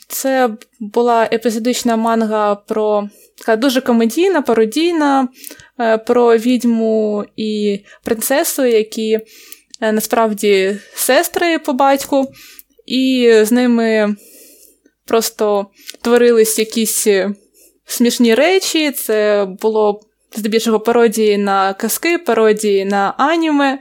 [0.08, 5.28] Це була епізодична манга про така дуже комедійна, пародійна,
[5.80, 9.18] е, про відьму і принцесу, які
[9.80, 12.32] е, насправді сестри по батьку,
[12.86, 14.16] і з ними
[15.06, 15.66] просто
[16.02, 17.06] творились якісь
[17.86, 18.90] смішні речі.
[18.90, 20.00] Це було
[20.36, 23.78] здебільшого пародії на казки, пародії на аніме.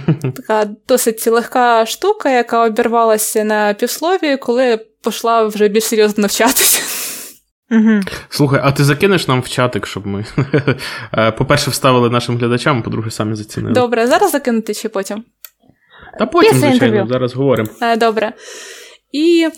[0.36, 6.82] Така досить легка штука, яка обірвалася на півслові, коли пішла вже більш серйозно навчатися.
[8.28, 10.24] Слухай, а ти закинеш нам в чатик, щоб ми,
[11.18, 13.74] е, по-перше, вставили нашим глядачам, по-друге, самі зацінили.
[13.74, 15.24] Добре, зараз закинути чи потім?
[16.18, 17.12] Та потім, Після звичайно, інтерв'ю.
[17.12, 17.68] зараз говоримо.
[17.82, 18.32] Е, добре.
[19.12, 19.48] І...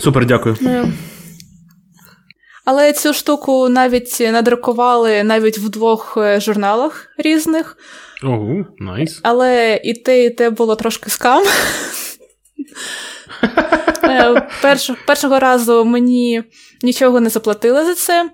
[0.00, 0.56] Супер, дякую.
[0.62, 0.84] Е,
[2.64, 7.76] але цю штуку навіть надрукували навіть в двох журналах різних.
[8.24, 9.20] Ого, найс.
[9.22, 11.44] Але і те, і те було трошки скам.
[14.62, 16.42] Перш, першого разу мені
[16.82, 18.30] нічого не заплатили за це,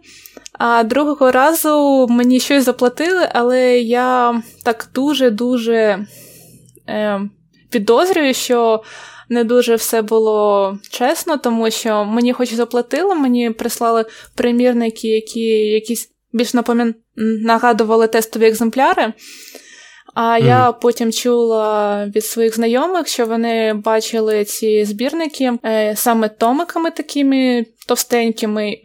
[0.52, 6.06] а другого разу мені щось заплатили, але я так дуже-дуже
[6.88, 7.20] е,
[7.70, 8.82] підозрюю, що
[9.28, 16.10] не дуже все було чесно, тому що мені хоч заплатили, мені прислали примірники, які якісь
[16.32, 16.94] більш напомін...
[17.16, 19.12] нагадували тестові екземпляри.
[20.14, 20.46] А mm.
[20.46, 27.66] я потім чула від своїх знайомих, що вони бачили ці збірники е, саме томиками такими
[27.86, 28.76] товстенькими.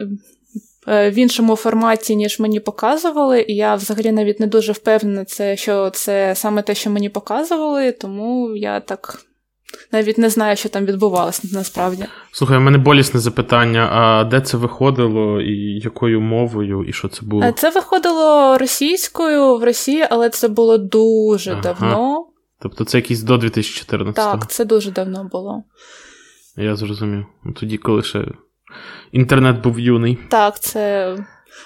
[0.88, 5.58] Е, в іншому форматі, ніж мені показували, і я взагалі навіть не дуже впевнена, це,
[5.58, 9.26] що це саме те, що мені показували, тому я так
[9.92, 12.06] навіть не знаю, що там відбувалося насправді.
[12.32, 17.26] Слухай, у мене болісне запитання: а де це виходило, і якою мовою, і що це
[17.26, 17.52] було?
[17.52, 21.62] Це виходило російською в Росії, але це було дуже ага.
[21.62, 22.26] давно.
[22.62, 25.64] Тобто це якийсь до 2014 го Так, це дуже давно було.
[26.58, 27.26] Я зрозумів.
[27.44, 28.26] Ну, тоді, коли ще
[29.12, 30.18] інтернет був юний.
[30.30, 31.16] Так, це.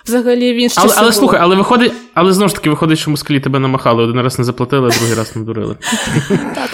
[0.06, 3.40] Взагалі він ще Але але слухай, але виходить, але знову ж таки виходить, що москалі
[3.40, 4.04] тебе намахали.
[4.04, 5.76] Один раз не заплатили, а другий раз надурили.
[6.56, 6.70] Так,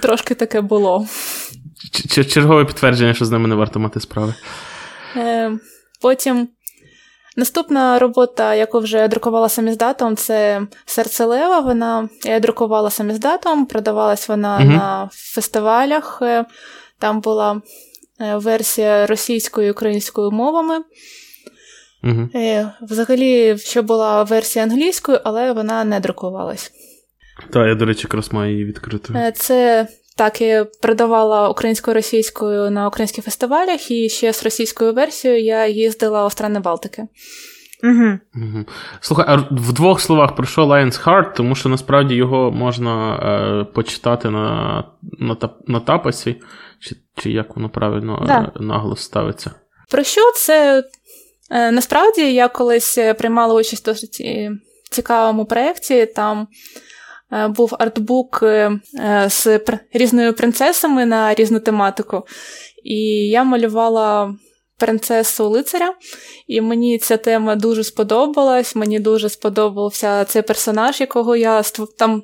[0.00, 1.06] трошки таке було.
[2.28, 4.34] Чергове підтвердження, що з ними не варто мати справи.
[5.16, 5.52] Е,
[6.00, 6.48] Потім
[7.36, 11.60] наступна робота, яку вже друкувала саміздатом, це серце Лева.
[11.60, 14.70] Вона я друкувала саміздатом, продавалась вона угу.
[14.70, 16.18] на фестивалях.
[16.22, 16.44] Е,
[16.98, 17.62] там була
[18.20, 20.78] е, версія російською і українською мовами.
[22.04, 22.28] Угу.
[22.82, 26.72] Взагалі, ще була версія англійською, але вона не друкувалась.
[27.50, 29.12] Так, я, до речі, якраз маю її відкрити.
[29.16, 35.44] Е, це так, я продавала українською російською на українських фестивалях, і ще з російською версією
[35.44, 37.06] я їздила в страни Балтики.
[37.82, 38.18] Угу.
[38.34, 38.64] Угу.
[39.00, 43.64] Слухай, а в двох словах про що Lions Heart, тому що насправді його можна е,
[43.64, 44.84] почитати на
[45.18, 46.36] на, на тапасі,
[46.80, 48.52] чи чи як воно правильно да.
[48.56, 49.50] е, наголос ставиться.
[49.90, 50.84] Про що це?
[51.50, 54.22] Е, насправді я колись приймала участь в досить
[54.90, 56.06] цікавому проєкті.
[56.06, 56.46] Там Е,
[57.56, 58.80] був артбук е,
[59.28, 59.60] з
[59.92, 62.22] різними принцесами на різну тематику.
[62.84, 64.34] І я малювала
[64.78, 65.94] принцесу лицаря,
[66.46, 68.76] і мені ця тема дуже сподобалась.
[68.76, 71.62] Мені дуже сподобався цей персонаж, якого я
[71.98, 72.22] там.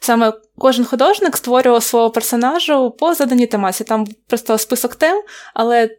[0.00, 3.84] Саме кожен художник створював свого персонажа по заданій темаці.
[3.84, 5.22] Там просто список тем,
[5.54, 5.90] але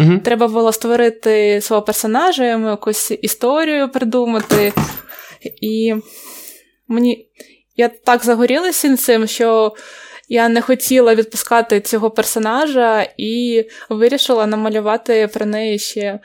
[0.00, 4.72] uh треба було створити свого персонажа, йому якусь історію придумати.
[5.60, 5.94] І
[6.88, 7.28] мені
[7.76, 9.74] я так загорілася цим, що
[10.28, 16.20] я не хотіла відпускати цього персонажа і вирішила намалювати про неї ще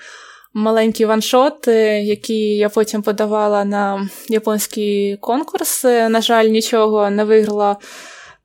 [0.54, 1.68] маленький ваншот,
[2.02, 5.84] який я потім подавала на японський конкурс.
[5.84, 7.78] На жаль, нічого не виграла,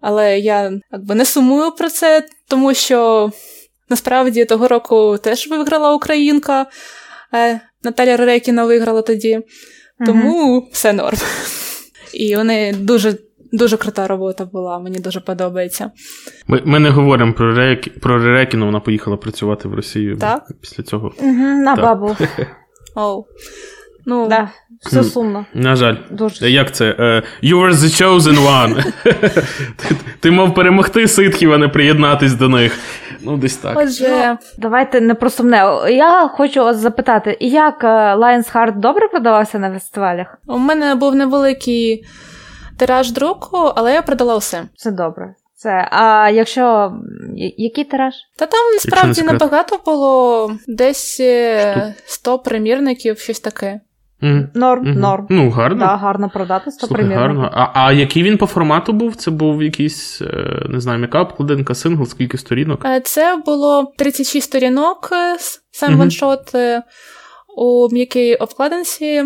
[0.00, 3.30] але я якби не сумую про це, тому що
[3.88, 6.66] насправді того року теж виграла Українка.
[7.34, 9.40] Е, Наталя Ререкіна виграла тоді,
[10.06, 11.18] тому uh все норм.
[12.14, 13.14] І вони дуже
[13.52, 15.90] дуже крута робота була, мені дуже подобається.
[16.46, 18.00] Ми ми не говоримо про Ререк...
[18.00, 20.46] про Ререкіну, вона поїхала працювати в Росію так?
[20.60, 21.12] після цього.
[21.18, 21.84] Угу, На так.
[21.84, 22.16] бабу.
[22.94, 23.26] Оу.
[24.06, 25.46] Ну, да, Все сумно.
[25.54, 25.96] На жаль.
[26.10, 26.50] Дуже.
[26.50, 26.92] Як це?
[26.92, 28.92] Uh, you were the chosen one.
[29.76, 32.78] ти, ти мав перемогти ситхів, а не приєднатись до них.
[33.24, 33.78] Ну, десь так.
[33.78, 35.56] Отже, ну, давайте не про сумне.
[35.88, 40.38] Я хочу вас запитати, як Lions Heart добре продавався на фестивалях?
[40.46, 42.04] У мене був невеликий
[42.78, 44.62] тираж друку, але я продала все.
[44.74, 45.34] Все добре.
[45.54, 46.92] Це, А якщо
[47.56, 48.14] який тираж?
[48.36, 51.20] Та там насправді небагато було десь
[52.06, 53.80] 100 примірників, щось таке.
[54.22, 54.46] Mm.
[54.54, 54.98] Норм, mm-hmm.
[54.98, 55.26] норм.
[55.30, 55.78] Ну, гарно.
[55.78, 57.40] Да, гарно продати 100 Слухай, примірників.
[57.40, 57.50] гарно.
[57.52, 59.16] А а який він по формату був?
[59.16, 60.22] Це був якийсь,
[60.68, 62.86] не знаю, м'яка обкладинка, сингл, скільки сторінок?
[63.04, 65.10] Це було 36 сторінок,
[65.70, 65.96] сам mm-hmm.
[65.96, 66.54] ваншот.
[67.56, 69.22] У м'якій обкладинці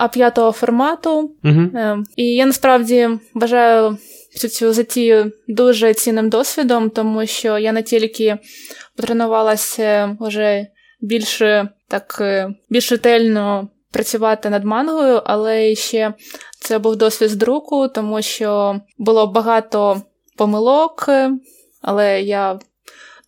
[0.00, 1.34] А5 формату.
[1.44, 2.02] Uh-huh.
[2.16, 3.98] І я насправді вважаю
[4.36, 8.38] цю цю затію дуже цінним досвідом, тому що я не тільки
[8.96, 10.66] потренувалася вже
[11.00, 12.22] більше так
[12.70, 16.14] більш ретельно працювати над мангою, але ще
[16.60, 20.02] це був досвід з друку, тому що було багато
[20.36, 21.08] помилок,
[21.82, 22.58] але я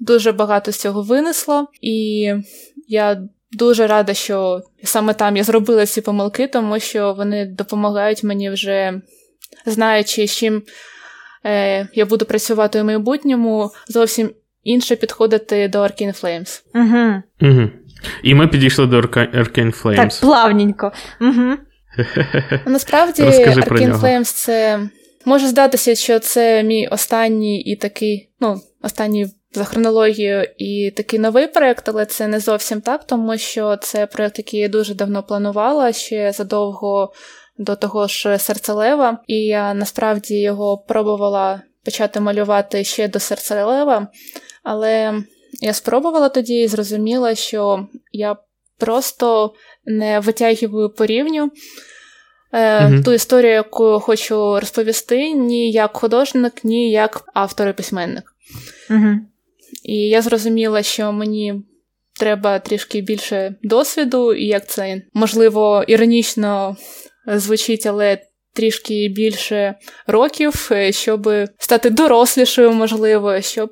[0.00, 2.30] дуже багато з цього винесла, і
[2.88, 3.22] я
[3.52, 9.00] дуже рада, що саме там я зробила ці помилки, тому що вони допомагають мені вже
[9.66, 10.62] знаючи, з чим
[11.46, 14.30] е, я буду працювати у майбутньому, зовсім
[14.62, 16.62] інше підходити до Arcane Flames.
[16.74, 17.22] Угу.
[17.50, 17.70] Угу.
[18.22, 19.96] І ми підійшли до Arcane Flames.
[19.96, 20.92] Так, плавненько.
[21.20, 21.56] Угу.
[22.66, 24.80] Насправді, Arcane Flames це
[25.24, 31.46] може здатися, що це мій останній і такий, ну, останній за хронологією і такий новий
[31.46, 35.92] проєкт, але це не зовсім так, тому що це проєкт, який я дуже давно планувала,
[35.92, 37.12] ще задовго
[37.58, 44.08] до того ж серцелева, і я насправді його пробувала почати малювати ще до серцелева,
[44.62, 45.22] але
[45.60, 48.36] я спробувала тоді і зрозуміла, що я
[48.78, 51.50] просто не витягую по рівню.
[52.52, 53.04] Uh-huh.
[53.04, 58.24] Ту історію, яку хочу розповісти, ні як художник, ні як автор і письменник.
[58.90, 59.16] Uh-huh.
[59.82, 61.62] І я зрозуміла, що мені
[62.20, 66.76] треба трішки більше досвіду, і як це можливо іронічно
[67.26, 68.18] звучить, але
[68.54, 69.74] трішки більше
[70.06, 73.70] років, щоб стати дорослішою, можливо, щоб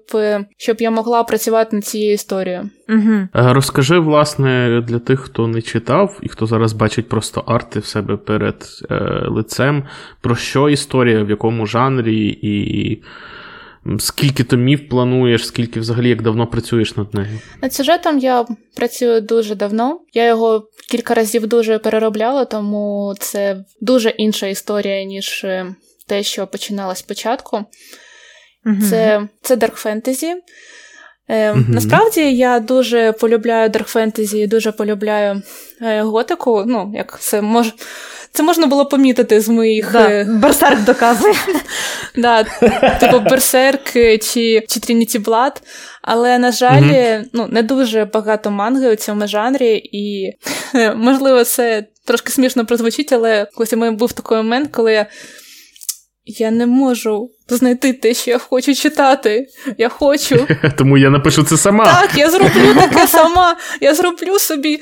[0.56, 2.70] щоб я могла працювати над цією історією.
[2.88, 3.28] Угу.
[3.32, 8.16] Розкажи, власне, для тих, хто не читав і хто зараз бачить просто арти в себе
[8.16, 8.94] перед е,
[9.28, 9.84] лицем,
[10.20, 13.02] про що історія, в якому жанрі і.
[13.98, 17.40] Скільки томів плануєш, скільки взагалі як давно працюєш над нею?
[17.62, 20.00] Над сюжетом я працюю дуже давно.
[20.12, 25.46] Я його кілька разів дуже переробляла, тому це дуже інша історія, ніж
[26.06, 27.64] те, що починалось спочатку.
[28.90, 30.32] Це це Dark Fantasy.
[31.28, 31.64] Е, mm-hmm.
[31.68, 35.42] Насправді я дуже полюбляю Dark Fantasy, дуже полюбляю
[35.82, 36.64] е, готику.
[36.66, 37.72] Ну, як це може.
[38.34, 39.92] Це можна було помітити з моїх.
[39.92, 41.34] Да, Берсерк доказує.
[42.16, 42.44] Да,
[43.00, 44.20] Типу Берсерк чи
[44.68, 45.52] чи Trinity Blood.
[46.02, 47.24] Але, на жаль, mm-hmm.
[47.32, 50.32] ну, не дуже багато манги у цьому жанрі, і
[50.96, 55.06] можливо, це трошки смішно прозвучить, але колись у мене був такий момент, коли я.
[56.24, 59.46] Я не можу знайти те, що я хочу читати.
[59.78, 60.46] Я хочу.
[60.78, 61.84] Тому я напишу це сама.
[61.84, 63.56] Так, я зроблю таке сама.
[63.80, 64.80] Я зроблю собі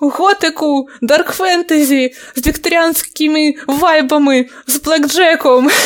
[0.00, 5.70] готику, дарк фентезі з вікторіанськими вайбами, з блекджеком.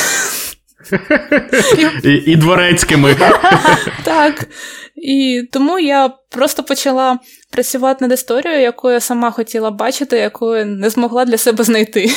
[2.05, 3.16] І, і дворецькими.
[4.05, 4.48] Так.
[4.96, 7.18] І тому я просто почала
[7.51, 12.11] працювати над історією, яку я сама хотіла бачити, яку я не змогла для себе знайти.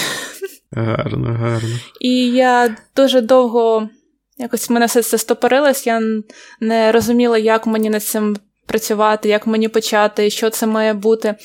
[0.71, 1.75] Гарно, гарно.
[1.99, 3.89] І я дуже довго
[4.38, 6.01] якось в мене все це стопорилось, я
[6.60, 11.36] не розуміла, як мені над цим працювати, як мені почати, що це має бути.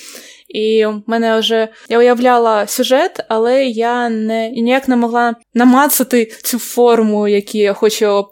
[0.48, 6.58] І в мене вже я уявляла сюжет, але я не ніяк не могла намацати цю
[6.58, 8.26] форму, яку я хочу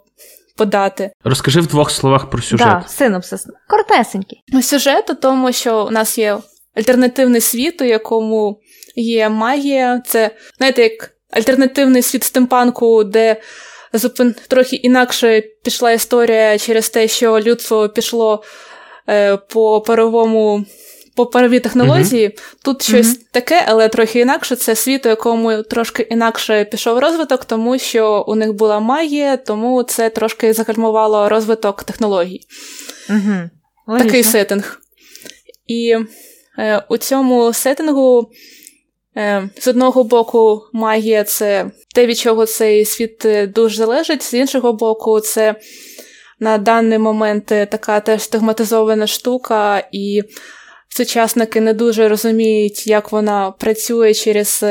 [0.57, 1.11] подати.
[1.23, 2.67] Розкажи в двох словах про сюжет.
[2.67, 3.47] Да, синопсис.
[3.67, 4.43] Коротесенький.
[4.61, 6.37] Сюжет у тому, що у нас є
[6.75, 8.59] альтернативний світ, у якому
[8.95, 10.01] є магія.
[10.05, 13.41] Це, знаєте, як альтернативний світ стимпанку, де
[13.93, 14.35] зупин...
[14.47, 18.43] трохи інакше пішла історія через те, що людство пішло
[19.09, 20.65] е, по паровому.
[21.15, 22.55] По паровій технології uh-huh.
[22.63, 23.19] тут щось uh-huh.
[23.31, 24.55] таке, але трохи інакше.
[24.55, 29.83] Це світ, у якому трошки інакше пішов розвиток, тому що у них була магія, тому
[29.83, 32.41] це трошки загальмувало розвиток технологій.
[33.09, 33.49] Uh-huh.
[33.97, 34.81] Такий сеттинг.
[35.67, 35.95] І
[36.59, 38.31] е, у цьому сеттингу
[39.59, 44.73] з одного боку, магія це те, від чого цей світ е, дуже залежить, з іншого
[44.73, 45.55] боку, це
[46.39, 50.21] на даний момент е, така теж стигматизована штука, і
[50.89, 54.63] сучасники не дуже розуміють, як вона працює через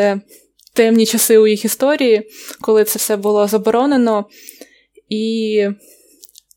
[0.74, 2.28] темні часи у їх історії,
[2.61, 4.24] коли це все було заборонено,
[5.09, 5.68] і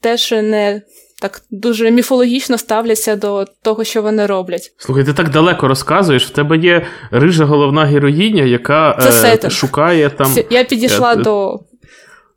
[0.02, 0.82] теж не
[1.22, 4.74] так дуже міфологічно ставляться до того, що вони роблять.
[4.78, 6.26] Слухай, ти так далеко розказуєш.
[6.26, 9.00] В тебе є рижа головна героїня, яка
[9.44, 10.36] е, шукає там.
[10.50, 11.60] Я підійшла е, до.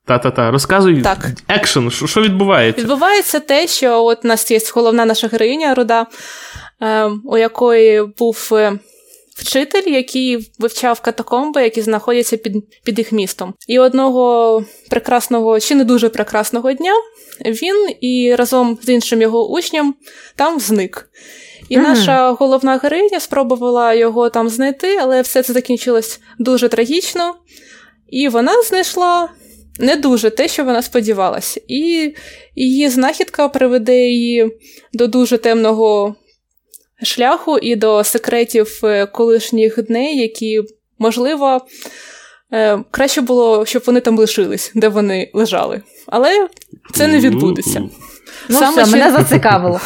[0.05, 1.27] Та-та-та, розказуй так.
[1.49, 2.83] екшен, що, що відбувається?
[2.83, 6.07] Відбувається те, що от у нас є головна наша героїня Руда,
[6.83, 8.79] е, у якої був е,
[9.41, 12.53] вчитель, який вивчав катакомби, які знаходяться під
[12.85, 13.55] під їх містом.
[13.69, 16.93] І одного прекрасного чи не дуже прекрасного дня
[17.45, 19.95] він і разом з іншим його учнем
[20.37, 21.11] там зник.
[21.69, 21.83] І mm-hmm.
[21.83, 27.35] наша головна героїня спробувала його там знайти, але все це закінчилось дуже трагічно,
[28.09, 29.29] і вона знайшла.
[29.79, 32.15] Не дуже те, що вона сподівалася, і
[32.55, 34.59] її знахідка приведе її
[34.93, 36.15] до дуже темного
[37.03, 40.61] шляху і до секретів е, колишніх дней, які,
[40.99, 41.67] можливо,
[42.53, 45.83] е, краще було, щоб вони там лишились, де вони лежали.
[46.07, 46.49] Але
[46.95, 47.81] це не відбудеться.
[48.49, 48.99] Ну, Саме все, чи...
[48.99, 49.81] мене зацікавило.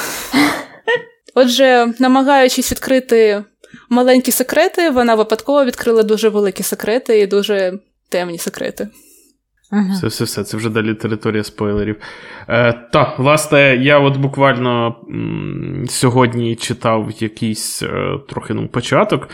[1.35, 3.45] Отже, намагаючись відкрити
[3.89, 8.89] маленькі секрети, вона випадково відкрила дуже великі секрети і дуже темні секрети.
[9.75, 9.93] Ага.
[9.93, 11.97] Все, все, все, це вже далі територія спойлерів.
[12.49, 19.29] Е, Так, власне, я от буквально м, сьогодні читав якийсь е, трохи ну, початок.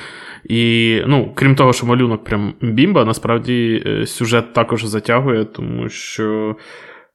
[0.45, 6.57] І, ну, крім того, що малюнок прям бімба, насправді е, сюжет також затягує, тому що.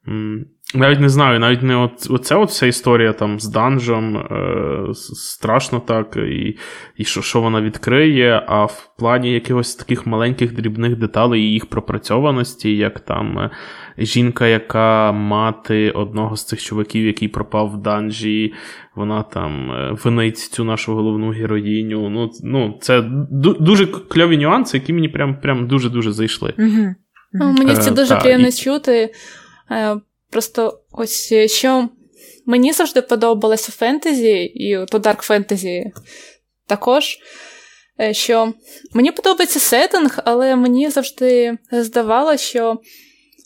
[0.08, 0.46] М,
[0.76, 5.80] навіть не знаю, навіть не от, оця от вся історія там з данжем е, страшно
[5.80, 6.58] так, і
[6.98, 11.66] і що що вона відкриє, а в плані якихось таких маленьких дрібних деталей і їх
[11.66, 13.50] пропрацьованості, як там е,
[13.98, 18.54] жінка, яка мати одного з цих чуваків, який пропав в данжі,
[18.96, 22.10] вона там е, винить цю нашу головну героїню.
[22.10, 23.00] Ну, ну Це
[23.32, 26.54] ду- дуже кльові нюанси, які мені прям прям дуже-дуже зайшли.
[26.58, 26.96] Угу.
[27.54, 28.52] Мені це дуже е, приємно і...
[28.52, 29.12] чути.
[30.36, 31.90] Просто ось е, що
[32.46, 35.92] мені завжди подобалося у фентезі, і у dark фентезі
[36.68, 37.18] також.
[38.02, 38.54] Е, що
[38.94, 42.80] мені подобається сеттинг, але мені завжди здавалося, що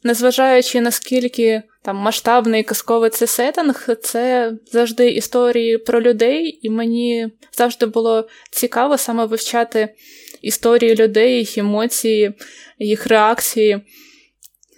[0.04, 7.86] незважаючи наскільки там масштабний казковий це сеттинг, це завжди історії про людей, і мені завжди
[7.86, 9.90] було цікаво саме вивчати
[10.42, 12.34] історії людей, їх емоції,
[12.80, 13.82] їх реакції.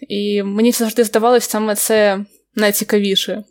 [0.08, 2.20] І мені завжди здавалось саме це
[2.56, 3.44] найцікавіше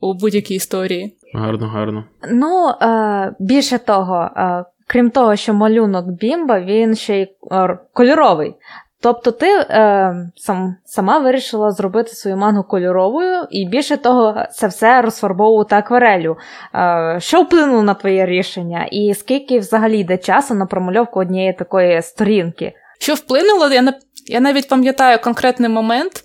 [0.00, 1.16] у будь-якій історії.
[1.34, 2.04] Гарно, гарно.
[2.30, 8.54] Ну, е, більше того, е, крім того, що малюнок Бімба, він ще й е, кольоровий.
[9.02, 15.02] Тобто ти е, сам, сама вирішила зробити свою мангу кольоровою, і більше того, це все
[15.02, 16.36] розфарбовувати акварелю.
[16.74, 18.88] Е, Що вплинуло на твоє рішення?
[18.90, 22.72] І скільки взагалі йде часу на промальовку однієї такої сторінки?
[23.00, 23.92] Що вплинуло, я
[24.30, 26.24] я навіть пам'ятаю конкретний момент.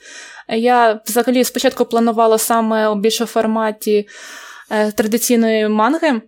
[0.50, 4.08] Я взагалі спочатку планувала саме у більшому форматі
[4.72, 6.22] е, традиційної манги,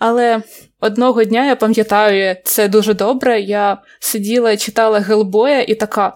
[0.00, 0.42] але
[0.80, 3.40] одного дня я пам'ятаю це дуже добре.
[3.40, 6.14] Я сиділа і читала Гелбоя і така.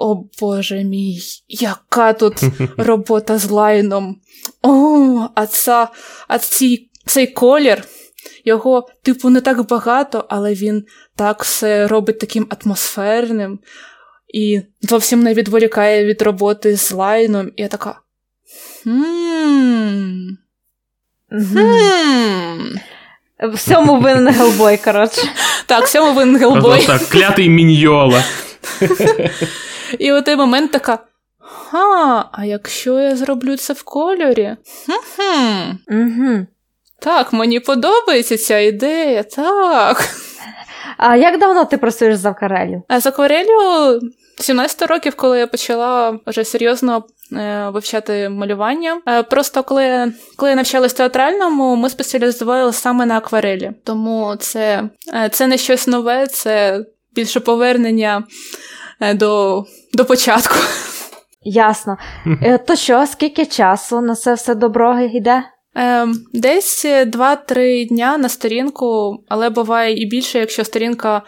[0.00, 1.18] О Боже мій,
[1.48, 2.34] яка тут
[2.76, 4.20] робота з лайном.
[4.62, 5.88] О, а ця,
[6.28, 7.84] а ці, цей колір,
[8.44, 10.84] його, типу, не так багато, але він
[11.16, 13.58] так все робить таким атмосферним
[14.28, 17.52] і зовсім не відволікає від роботи з лайном.
[17.56, 18.00] І я така.
[18.82, 20.28] Хм.
[23.54, 25.22] Всьому винен Гелбой, коротше.
[25.66, 26.86] Так, всьому винен Гелбой.
[26.86, 28.24] Так, клятий міньйола.
[29.98, 30.98] І у той момент така.
[31.38, 34.56] Ха, а якщо я зроблю це в кольорі?
[35.90, 36.46] Угу.
[37.00, 40.14] Так, мені подобається ця ідея, так.
[40.98, 42.82] А як давно ти працюєш з акварелью?
[42.98, 44.00] З акварелью
[44.38, 49.00] 17 років, коли я почала вже серйозно е, вивчати малювання.
[49.08, 53.72] Е, просто коли коли я навчалась театральному, ми спеціалізувалися саме на акварелі.
[53.84, 54.82] Тому це,
[55.14, 56.84] е, це не щось нове, це
[57.14, 58.24] більше повернення
[59.14, 60.54] до, до початку.
[61.42, 61.98] Ясно.
[62.66, 65.42] То що, скільки часу на це все добро йде?
[65.80, 71.22] Ем, Десь 2-3 дня на сторінку, але буває і більше, якщо сторінка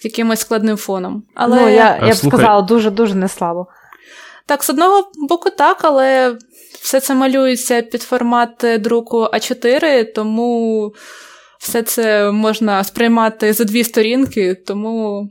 [0.00, 1.22] з якимось складним фоном.
[1.34, 2.38] Але Ну, я, я б слухай.
[2.40, 3.66] сказала, дуже-дуже неслабо.
[4.46, 6.36] так, з одного боку, так, але
[6.82, 10.92] все це малюється під формат друку А4, тому
[11.60, 15.28] все це можна сприймати за дві сторінки, тому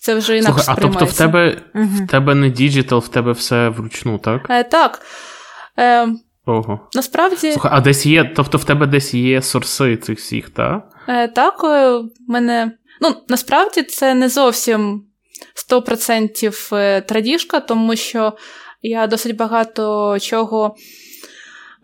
[0.00, 2.04] це вже інакше Слухай, а тобто в тебе, Мгм.
[2.06, 4.46] в тебе не digital, в тебе все вручну, так?
[4.50, 5.00] Е, так.
[5.78, 6.06] Е,
[6.48, 6.80] Ого.
[6.94, 7.52] насправді.
[7.52, 10.88] Слухай, а десь є, тобто в тебе десь є сорси цих всіх, так?
[11.08, 12.72] Е, Так, е, в мене.
[13.00, 15.04] Ну, насправді це не зовсім
[15.70, 18.32] 100% е, традіжка, тому що
[18.82, 20.76] я досить багато чого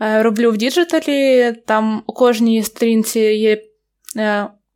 [0.00, 1.54] е, роблю в діджиталі.
[1.66, 3.62] Там у кожній сторінці є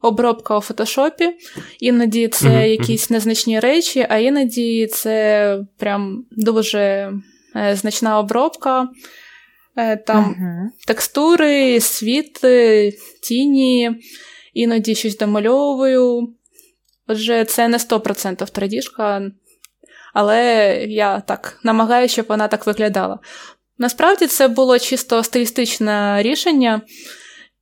[0.03, 1.31] обробка у фотошопі.
[1.81, 2.71] Іноді це мгм.
[2.71, 7.13] якісь незначні речі, а іноді це прям дуже
[7.75, 8.89] значна обробка.
[9.79, 10.71] Е, Там Мгм.
[10.87, 13.91] текстури, світи, тіні,
[14.55, 16.35] іноді щось домальовую.
[17.07, 19.23] Отже, це не 100% традіжка,
[20.15, 23.19] але я так намагаюся, щоб вона так виглядала.
[23.79, 26.81] Насправді це було чисто стилістичне рішення.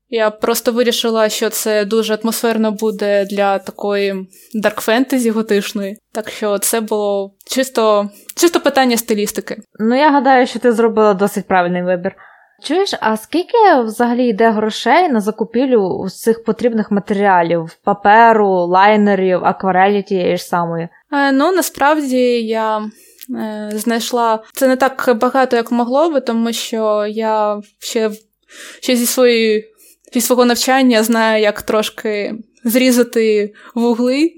[0.09, 5.99] Я просто вирішила, що це дуже атмосферно буде для такої дарк-фентезі готишної.
[6.13, 9.57] Так що це було чисто, чисто питання стилістики.
[9.81, 12.17] Ну, я гадаю, що ти зробила досить правильний вибір.
[12.63, 20.37] Чуєш, а скільки взагалі йде грошей на закупівлю цих потрібних матеріалів: паперу, лайнерів, акварелі тієї
[20.37, 20.89] ж самої?
[21.13, 27.07] Е, Ну, насправді я е, знайшла це не так багато, як могло би, тому що
[27.09, 28.11] я ще,
[28.81, 29.65] ще зі, своєї,
[30.15, 32.35] зі свого навчання знаю, як трошки
[32.65, 34.33] зрізати вугли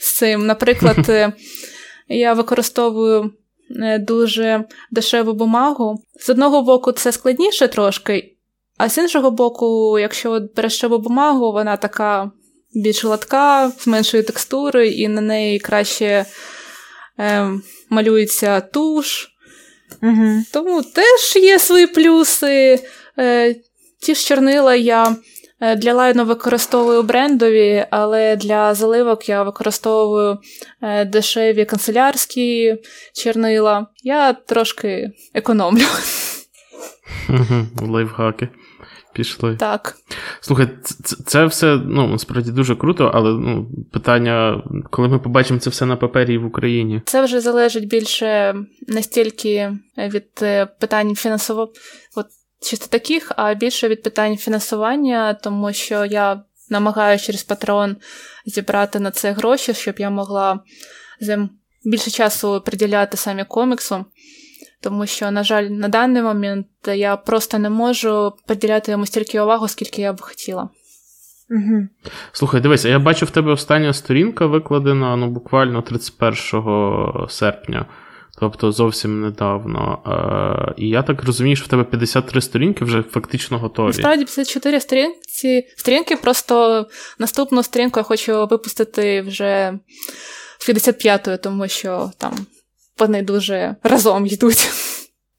[0.00, 0.46] з цим.
[0.46, 1.32] Наприклад, е,
[2.08, 3.30] я використовую
[3.82, 6.02] е, дуже дешеву бумагу.
[6.20, 8.34] З одного боку, це складніше трошки,
[8.78, 12.30] а з іншого боку, якщо дешеву бумагу, вона така
[12.74, 16.24] більш гладка, з меншої текстури, і на неї краще
[17.18, 17.50] е,
[17.90, 19.28] малюється туш.
[20.02, 20.42] Угу.
[20.52, 22.80] Тому теж є свої плюси.
[23.18, 23.56] Е,
[24.04, 25.16] ті ж чорнила я
[25.60, 30.38] е, для лайну використовую брендові, але для заливок я використовую
[30.82, 32.76] е, дешеві канцелярські
[33.14, 33.86] чорнила.
[34.02, 35.84] Я трошки економлю.
[37.82, 38.48] Лайфхаки.
[39.14, 39.56] Пішли.
[39.56, 39.96] Так.
[40.40, 45.70] Слухай, це, це- все ну, насправді дуже круто, але ну, питання, коли ми побачимо це
[45.70, 47.02] все на папері в Україні.
[47.06, 48.54] Це вже залежить більше
[48.88, 51.72] не стільки від е, питань фінансово...
[52.16, 52.26] от,
[52.64, 57.96] чисто таких, а більше від питань фінансування, тому що я намагаюся через Patreon
[58.46, 60.60] зібрати на це гроші, щоб я могла
[61.84, 64.04] більше часу приділяти самі коміксу.
[64.80, 69.68] Тому що, на жаль, на даний момент я просто не можу приділяти йому стільки уваги,
[69.68, 70.68] скільки я б хотіла.
[71.50, 71.88] Угу.
[72.32, 77.86] Слухай, дивись, я бачу в тебе остання сторінка викладена ну, буквально 31 серпня,
[78.40, 79.98] тобто зовсім недавно.
[80.06, 83.86] Е, і я так розумію, що в тебе 53 сторінки вже фактично готові.
[83.86, 86.86] Насправді 54 сторінці сторінки, просто
[87.18, 89.78] наступну сторінку я хочу випустити вже
[90.58, 92.46] з 55-ї, тому що там
[92.98, 94.70] вони дуже разом йдуть.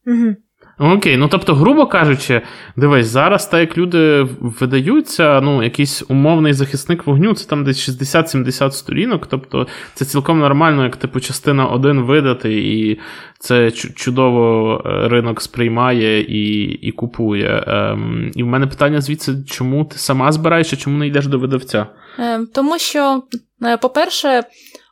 [0.05, 0.35] Угу.
[0.77, 2.41] Окей, ну тобто, грубо кажучи,
[2.75, 8.71] дивись, зараз так як люди видаються, ну, якийсь умовний захисник вогню, це там десь 60-70
[8.71, 12.99] сторінок, тобто це цілком нормально, як типу частина один видати, і
[13.39, 17.63] це чудово е, ринок сприймає і, і купує.
[17.67, 21.39] Ем, і в мене питання звідси, чому ти сама збираєш, а чому не йдеш до
[21.39, 21.87] видавця?
[22.19, 23.23] Е, Тому що,
[23.63, 24.43] е, по-перше,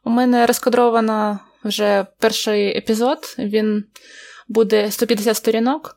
[0.04, 3.84] у мене розкадрована вже перший епізод, він
[4.48, 5.96] буде 150 сторінок.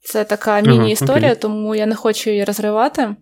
[0.00, 1.42] Це така міні-історія, окей.
[1.42, 3.14] тому я не хочу її розривати.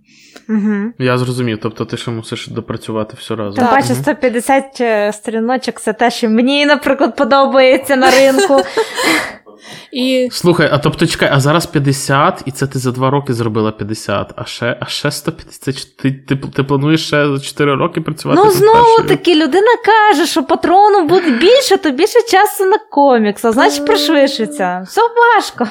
[0.48, 0.92] Угу.
[0.98, 3.58] Я зрозумів, тобто ти ще мусиш допрацювати все разом.
[3.58, 8.60] Тим паче 150 е, сторіночок це те, що мені, наприклад, подобається на ринку.
[9.92, 13.72] І Слухай, а тобто чекай, а зараз 50, і це ти за 2 роки зробила
[13.72, 15.96] 50, а ще, а ще 150.
[15.96, 18.40] Ти, ти, ти плануєш ще за 4 роки працювати?
[18.44, 23.52] Ну, знову таки, людина каже, що патрону буде більше, то більше часу на комікс, а
[23.52, 24.84] значить пришвидшиться.
[24.86, 25.68] Все важко.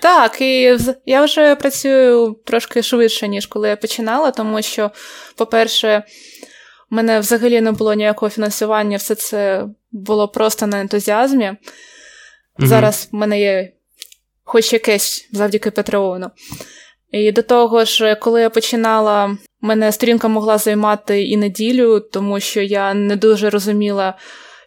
[0.00, 4.90] Так, і я вже працюю трошки швидше, ніж коли я починала, тому що,
[5.36, 6.02] по-перше,
[6.90, 11.52] в мене взагалі не було ніякого фінансування, все це було просто на ентузіазмі.
[12.58, 12.68] Мгм.
[12.68, 13.72] Зараз в мене є
[14.44, 16.30] хоч якесь завдяки Патреону.
[17.10, 22.60] І до того ж, коли я починала, мене сторінка могла займати і неділю, тому що
[22.62, 24.14] я не дуже розуміла,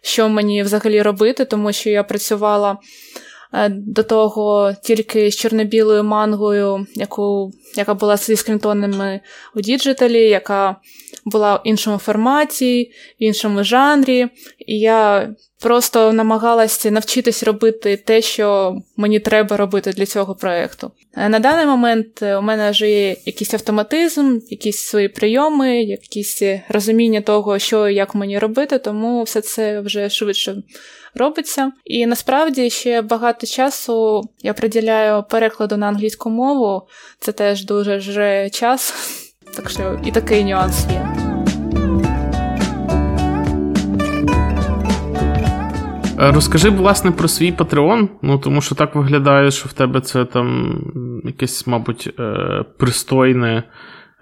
[0.02, 2.78] що мені взагалі робити, тому що я працювала
[3.52, 9.20] Е, до того тільки з чорно-білою мангою, яку, яка була зі скрінтонами
[9.54, 10.76] у діджиталі, яка
[11.24, 14.28] була в іншому форматі, в іншому жанрі.
[14.66, 15.30] І я
[15.60, 20.90] просто намагалася навчитись робити те, що мені треба робити для цього проєкту.
[21.16, 27.20] Е, на даний момент у мене вже є якийсь автоматизм, якісь свої прийоми, якісь розуміння
[27.20, 30.62] того, що і як мені робити, тому все це вже швидше
[31.14, 31.72] робиться.
[31.84, 36.82] І насправді ще багато часу я приділяю перекладу на англійську мову.
[37.20, 38.94] Це теж дуже жре час,
[39.56, 41.27] так що і такий нюанс є.
[46.18, 50.78] Розкажи, власне, про свій Patreon, ну тому що так виглядає, що в тебе це там
[51.24, 53.62] якесь, мабуть, е, пристойне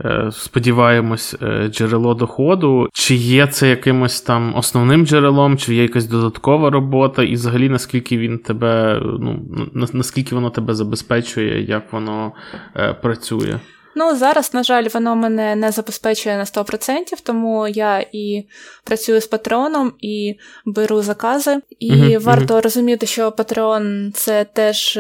[0.05, 2.89] Е, сподіваємось, е, джерело доходу.
[2.93, 8.19] Чи є це якимось там основним джерелом, чи є якась додаткова робота, і взагалі наскільки
[8.19, 9.43] він тебе, ну
[9.93, 12.33] наскільки воно тебе забезпечує, як воно
[12.77, 13.59] е, працює?
[13.99, 18.49] Ну, зараз, на жаль, воно мене не забезпечує на 100%, тому я і
[18.85, 20.35] працюю з патреоном, і
[20.65, 21.61] беру закази.
[21.79, 22.61] І uh-huh, варто uh-huh.
[22.61, 24.99] розуміти, що Patreon це теж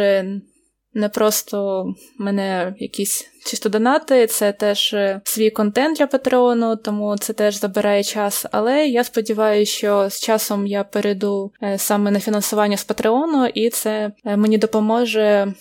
[0.97, 1.87] не просто
[2.19, 8.05] мене якісь чисто донати, це теж е, свій контент для Патреону, тому це теж забирає
[8.05, 8.47] час.
[8.53, 13.71] Але я сподіваюся, що з часом я перейду е, саме на фінансування з Патреону, і
[13.71, 15.55] це е, мені допоможе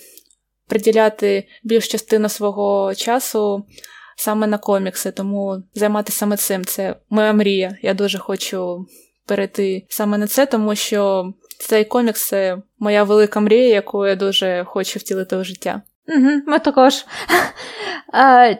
[0.67, 3.65] приділяти більш частину свого часу.
[4.17, 7.77] Саме на комікси, тому займатися саме цим це моя мрія.
[7.81, 8.85] Я дуже хочу
[9.27, 14.63] перейти саме на це, тому що цей комікс це моя велика мрія, яку я дуже
[14.67, 15.81] хочу втілити в життя.
[16.07, 16.93] Угу, Ми також.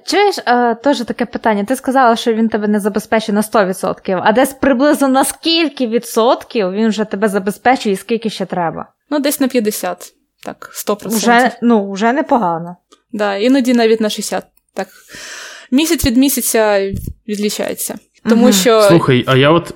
[0.06, 0.36] Чуєш,
[0.84, 1.64] теж таке питання.
[1.64, 6.72] Ти сказала, що він тебе не забезпечує на 100%, а десь приблизно на скільки відсотків
[6.72, 8.94] він вже тебе забезпечує і скільки ще треба?
[9.10, 10.14] Ну, десь на 50,
[10.46, 11.08] так, 100%.
[11.08, 12.76] Вже, ну, вже непогано.
[13.14, 14.46] Да, іноді навіть на 60.
[14.74, 14.88] Так.
[15.72, 16.92] Місяць від місяця
[17.28, 17.96] відлічається.
[18.30, 18.82] Тому що.
[18.82, 19.74] Слухай, а я от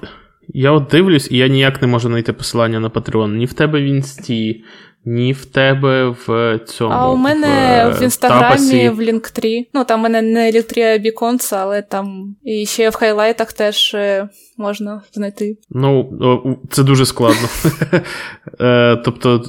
[0.47, 3.36] я от дивлюсь, і я ніяк не можу знайти посилання на Patreon.
[3.36, 4.63] Ні в тебе в інсті,
[5.10, 6.93] ні в тебе в цьому.
[6.93, 9.66] А у мене в, в інстаграмі в Linktree.
[9.74, 13.93] Ну, там у мене не Linktree, а Beacons, але там і ще в хайлайтах теж
[13.93, 15.57] е, можна знайти.
[15.70, 17.47] Ну, це дуже складно.
[18.62, 19.43] Е, тобто,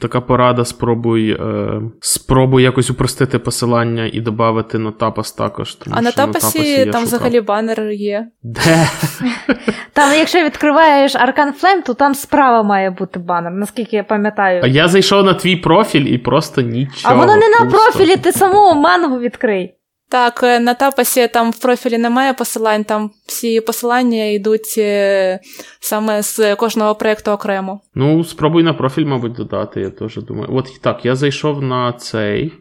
[0.00, 5.74] така порада: спробуй е, спробуй якось упростити посилання і додати на тапас також.
[5.74, 8.28] Тому, а на тапасі там взагалі банер є.
[8.42, 8.88] Де?
[9.92, 14.60] Там, якщо відкриваєш Arcan Flame, то там справа має бути банер, наскільки я пам'ятаю.
[14.64, 17.14] А я зайшов на твій профіль і просто нічого.
[17.14, 19.74] А воно не на профілі, ти самого мангу відкрий.
[20.10, 25.40] Так, е, на тапасі там в профілі немає посилань, там всі посилання йдуть е,
[25.80, 27.80] саме з кожного проєкту окремо.
[27.94, 30.48] Ну, спробуй на профіль, мабуть, додати, я теж думаю.
[30.52, 32.52] От так, я зайшов на цей.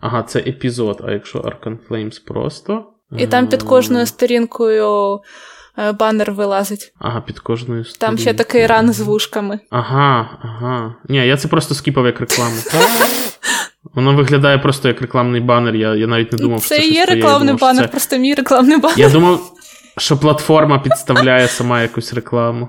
[0.00, 2.84] Ага, це епізод, а якщо Arcan Flames просто.
[3.18, 5.18] І там під кожною сторінкою е,
[5.98, 6.92] банер вилазить.
[6.98, 8.08] Ага, під кожною сторінкою.
[8.08, 9.58] Там ще такий ран з вушками.
[9.70, 10.94] Ага, ага.
[11.08, 12.56] Ні, я це просто скіпав як рекламу.
[13.94, 15.74] Воно виглядає просто як рекламний банер.
[15.74, 18.98] Я я навіть не думав, це що це є рекламний банер, просто мій рекламний банер.
[18.98, 19.52] Я думав,
[19.98, 22.68] що платформа підставляє сама якусь рекламу.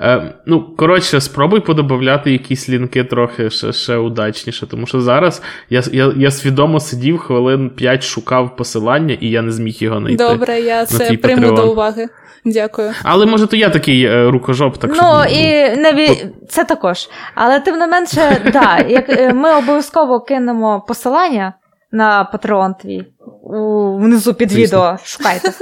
[0.00, 5.82] Е, ну, коротше, спробуй подобавляти якісь лінки трохи ще ще удачніше, тому що зараз я
[5.92, 10.24] я, я свідомо сидів хвилин 5 шукав посилання, і я не зміг його знайти.
[10.24, 12.08] Добре, я це прийму до уваги.
[12.44, 12.92] Дякую.
[13.02, 15.04] Але може то я такий е, рукожоп, так ну, що...
[15.04, 16.32] Ну, і наві...
[16.48, 17.08] це також.
[17.34, 21.52] Але тим не менше, да, як е, ми обов'язково кинемо посилання
[21.92, 23.04] на Patreon твій
[23.42, 23.96] у...
[23.98, 24.78] внизу під Звісно.
[24.78, 24.98] відео.
[25.04, 25.52] Шукайте.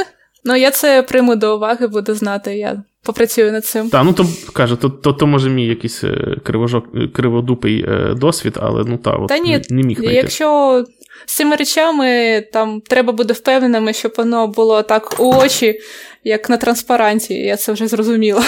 [0.45, 2.57] Ну, я це прийму до уваги, буду знати.
[2.57, 3.91] Я попрацюю над цим.
[3.91, 8.59] Так, ну то каже, то то, то може мій якийсь е, кривожок, криводупий е, досвід,
[8.61, 10.15] але ну та, от Та ні, не, не міг знайти.
[10.15, 10.85] Якщо
[11.27, 15.81] з цими речами там треба бути впевненими, щоб воно було так у очі,
[16.25, 18.43] як на транспаранті, я це вже зрозуміла.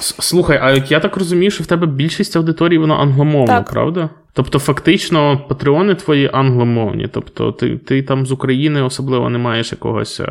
[0.00, 3.70] Слухай, а я так розумію, що в тебе більшість аудиторії воно англомовна, так.
[3.70, 4.10] правда?
[4.32, 7.08] Тобто, фактично, патреони твої англомовні.
[7.12, 10.26] Тобто, ти ти там з України особливо не маєш якогось е,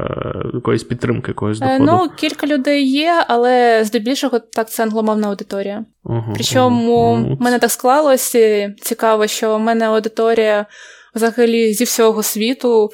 [0.54, 1.84] якоїсь підтримки, якогось доходу?
[1.86, 5.86] Ну, кілька людей є, але здебільшого так це англомовна аудиторія.
[6.06, 7.36] Ага, Причому ага.
[7.40, 10.66] в мене так склалося цікаво, що в мене аудиторія
[11.16, 12.90] взагалі зі всього світу.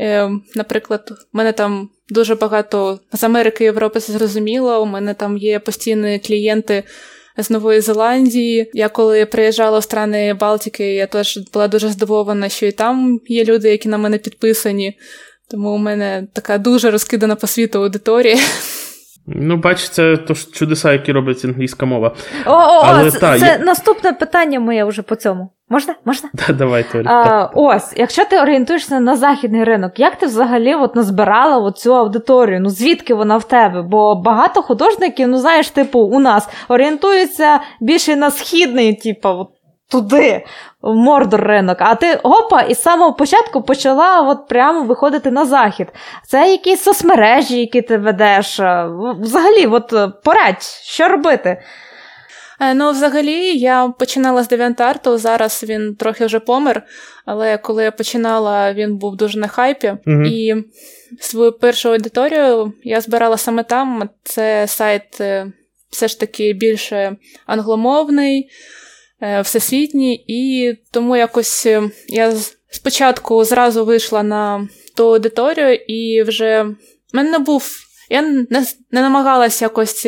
[0.00, 4.82] Е, Наприклад, в мене там дуже багато з Америки і Європи зрозуміло.
[4.82, 6.82] У мене там є постійні клієнти
[7.38, 8.70] з Нової Зеландії.
[8.74, 13.44] Я коли приїжджала в страни Балтики, я теж була дуже здивована, що і там є
[13.44, 14.98] люди, які на мене підписані.
[15.50, 18.38] Тому у мене така дуже розкидана по світу аудиторія.
[19.26, 22.16] Ну, бач, це то ж чудеса, які робить англійська мова.
[22.46, 23.58] О, о, Але, це, та, це я...
[23.58, 25.50] наступне питання моє вже по цьому.
[25.68, 25.94] Можна?
[26.04, 26.30] Можна?
[26.48, 27.06] Да, Давай, Торі.
[27.08, 32.60] А, Ось, якщо ти орієнтуєшся на західний ринок, як ти взагалі от назбирала цю аудиторію?
[32.60, 33.82] Ну звідки вона в тебе?
[33.82, 39.48] Бо багато художників, ну знаєш, типу, у нас орієнтуються більше на східний, типу, от
[39.90, 40.44] туди,
[40.82, 41.76] в Мордор ринок.
[41.80, 45.88] А ти опа, і з самого початку почала от прямо виходити на захід.
[46.26, 48.60] Це якісь соцмережі, які ти ведеш.
[49.20, 49.94] Взагалі, от
[50.24, 51.62] порадь, що робити?
[52.64, 56.82] Е, ну, взагалі, я починала з дев'янтарту, зараз він трохи вже помер,
[57.24, 59.92] але коли я починала, він був дуже на хайпі.
[60.06, 60.64] mm І
[61.20, 64.08] свою першу аудиторію я збирала саме там.
[64.22, 65.52] Це сайт е,
[65.90, 68.48] все ж таки більше англомовний,
[69.20, 71.66] е, всесвітній, і тому якось
[72.08, 72.32] я
[72.70, 76.76] спочатку зразу вийшла на ту аудиторію, і вже в
[77.12, 77.70] мене не був.
[78.10, 80.06] Я не, не намагалася якось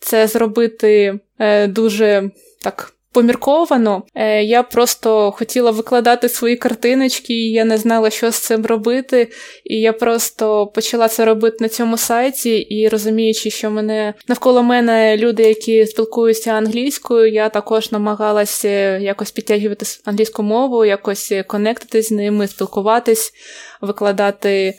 [0.00, 2.30] це зробити е, дуже
[2.62, 2.94] так.
[3.12, 8.66] Помірковано, е, я просто хотіла викладати свої картиночки, і я не знала, що з цим
[8.66, 9.28] робити.
[9.64, 15.16] І я просто почала це робити на цьому сайті, і розуміючи, що мене навколо мене
[15.16, 22.46] люди, які спілкуються англійською, я також намагалася якось підтягувати англійську мову, якось конектитись з ними,
[22.46, 23.32] спілкуватись,
[23.80, 24.74] викладати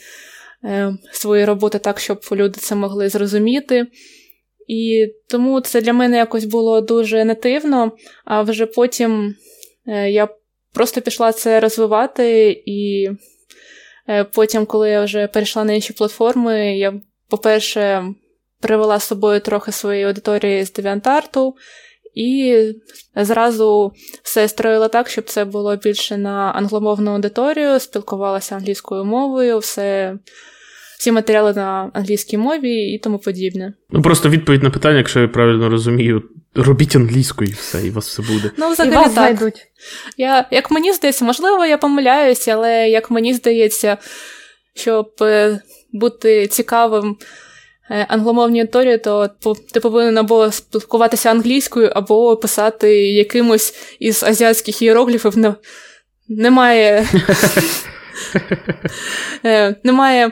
[0.63, 3.87] е, свої роботи так, щоб люди це могли зрозуміти.
[4.71, 7.91] І тому це для мене якось було дуже нативно,
[8.25, 9.35] а вже потім
[9.87, 10.27] е, я
[10.73, 13.09] просто пішла це розвивати, і
[14.09, 16.93] е, потім, коли я вже перейшла на інші платформи, я,
[17.29, 18.05] по-перше,
[18.61, 21.53] привела з собою трохи своєї аудиторії з DeviantArt,
[22.15, 22.57] і
[23.15, 23.91] зразу
[24.23, 30.17] все строїла так, щоб це було більше на англомовну аудиторію, спілкувалася англійською мовою, все
[31.01, 33.73] всі матеріали на англійській мові і тому подібне.
[33.89, 36.23] Ну просто відповідь на питання, якщо я правильно розумію,
[36.55, 38.51] робіть англійською і все, і у вас все буде.
[38.57, 39.13] Ну, взагалі і вас так.
[39.13, 39.67] Знайдуть.
[40.17, 43.97] Я, Як мені здається, можливо, я помиляюся, але як мені здається,
[44.73, 47.17] щоб е, бути цікавим.
[47.89, 49.29] Е, англомовній аудиторії, то
[49.73, 55.33] ти повинен або спілкуватися англійською, або писати якимось із азіатських іерогліфів.
[56.29, 57.07] Немає
[59.45, 60.31] е, немає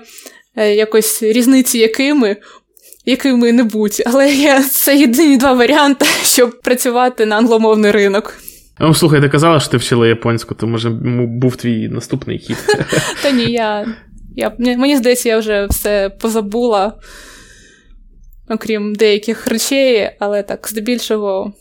[0.55, 2.37] якось різниці якими.
[3.05, 8.37] Якими-небудь, але я це єдині два варіанти, щоб працювати на англомовний ринок.
[8.79, 12.57] Ну, слухай, ти казала, що ти вчила японську, то може був твій наступний хід.
[13.23, 13.85] Та ні, я,
[14.35, 16.93] я мені здається, я вже все позабула,
[18.49, 21.53] окрім деяких речей, але так, здебільшого.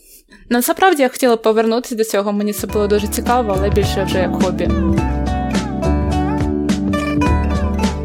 [0.49, 4.31] Насправді я хотіла повернутися до цього, мені це було дуже цікаво, але більше вже як
[4.31, 4.69] хобі.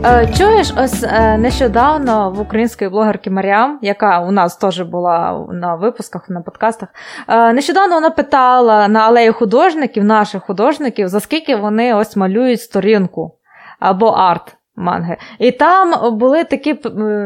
[0.06, 5.74] Е, чуєш, ось е, нещодавно в української блогерки Маріам, яка у нас теж була на
[5.74, 6.88] випусках, на подкастах,
[7.28, 13.34] е, нещодавно вона питала на алеї художників, наших художників, за скільки вони ось малюють сторінку
[13.80, 15.16] або арт манги.
[15.38, 16.72] І там були такі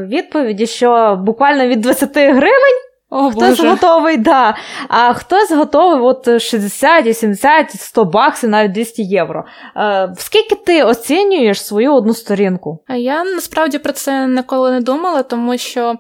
[0.09, 2.79] відповіді, що буквально від 20 гривень.
[3.11, 3.69] О, Хтось Боже.
[3.69, 4.57] готовий, да.
[4.89, 9.45] А хтось готовий от 60, 70, 100 баксів, навіть 200 євро.
[9.77, 12.83] Е, Скільки ти оцінюєш свою одну сторінку?
[12.87, 15.95] А я насправді про це ніколи не думала, тому що.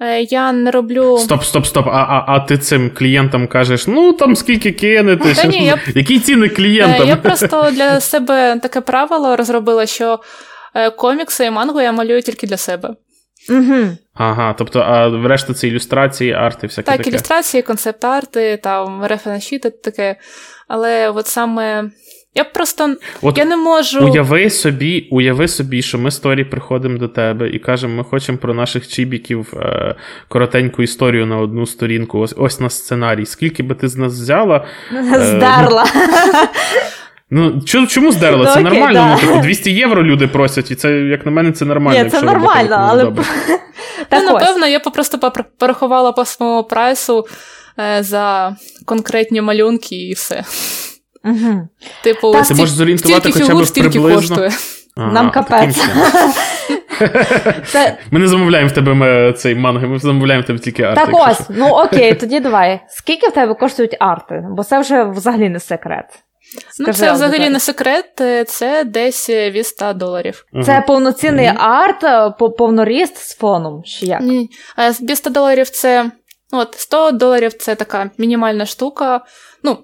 [0.00, 1.18] Е, я не роблю.
[1.18, 1.86] Стоп, стоп, стоп.
[1.86, 5.78] А а, а ти цим клієнтам кажеш, ну там скільки кинете, Та ні, я...
[5.94, 7.02] які ціни клієнтам?
[7.02, 10.20] Е, я просто для себе таке правило розробила, що
[10.74, 12.94] е, комікси і мангу я малюю тільки для себе.
[13.50, 13.96] Угу.
[14.14, 17.04] Ага, тобто, а решта це ілюстрації, арти, всяке так, таке?
[17.04, 20.16] Так, ілюстрації, концепт-арти, там, референс-щіти таке.
[20.68, 21.90] Але от саме.
[22.34, 24.06] Я просто От я не можу.
[24.06, 28.38] Уяви собі, уяви собі, що ми з Торі приходимо до тебе і кажемо, ми хочемо
[28.38, 29.94] про наших чібіків е,
[30.28, 32.18] коротеньку історію на одну сторінку.
[32.18, 33.26] Ось ось на сценарій.
[33.26, 34.64] Скільки би ти з нас взяла?
[34.92, 35.84] Е, Здарла.
[37.34, 38.46] Ну, чому здерло?
[38.46, 39.18] Це нормально.
[39.22, 42.04] Ну, типу, 200 євро люди просять, і це, як на мене, це нормально.
[42.04, 43.04] Ні, це нормально, але.
[44.12, 47.26] Ну, напевно, я просто порахувала по своєму прайсу
[47.78, 50.44] е, за конкретні малюнки і все.
[51.24, 51.68] Угу.
[52.02, 54.36] Типу, Ти можеш зорієнтувати хоча б приблизно.
[54.36, 54.50] коштує.
[54.96, 55.84] Нам капець.
[58.10, 61.06] Ми не замовляємо в тебе цей манги, ми замовляємо в тебе тільки арти.
[61.06, 62.80] Так ось, ну окей, тоді давай.
[62.88, 64.44] Скільки в тебе коштують арти?
[64.50, 66.06] Бо це вже взагалі не секрет.
[66.54, 70.46] Ну, Скажи, Це взагалі не секрет, е, це десь е, від 100 доларів.
[70.64, 73.82] Це повноцінний mm арт, е, повноріст з фоном.
[73.84, 74.20] чи як?
[74.20, 74.50] Ні.
[75.00, 76.10] Від 100 доларів це.
[76.52, 79.24] Ну, от 100 доларів це така мінімальна штука.
[79.62, 79.78] Ну,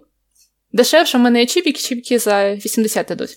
[0.73, 3.35] дешевше в мене є чіпіки, чіпіки за 80 ідуть.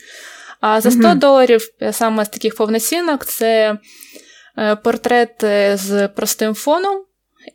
[0.61, 1.61] А за 100 mm доларів
[1.91, 3.77] саме з таких повноцінок це
[4.83, 5.35] портрет
[5.73, 7.03] з простим фоном,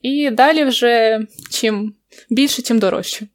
[0.03, 1.21] і далі вже
[1.51, 1.95] чим
[2.31, 3.27] більше, тим дорожче.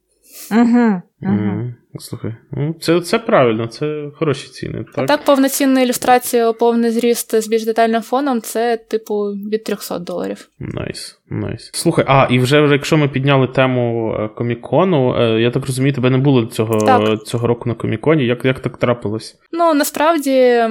[0.52, 1.02] Угу.
[1.22, 4.84] Mm, слухай, ну це це правильно, це хороші ціни.
[4.84, 10.00] Так, А так повноцінна ілюстрація, повний зріст з більш детальним фоном це, типу, від 300
[10.00, 10.50] доларів.
[10.60, 11.70] Nice, nice.
[11.74, 16.10] Слухай, а і вже якщо ми підняли тему е, комікону, е, я так розумію, тебе
[16.10, 17.24] не було цього так.
[17.24, 18.26] цього року на коміконі.
[18.26, 19.40] Як як так трапилось?
[19.52, 20.64] Ну, насправді,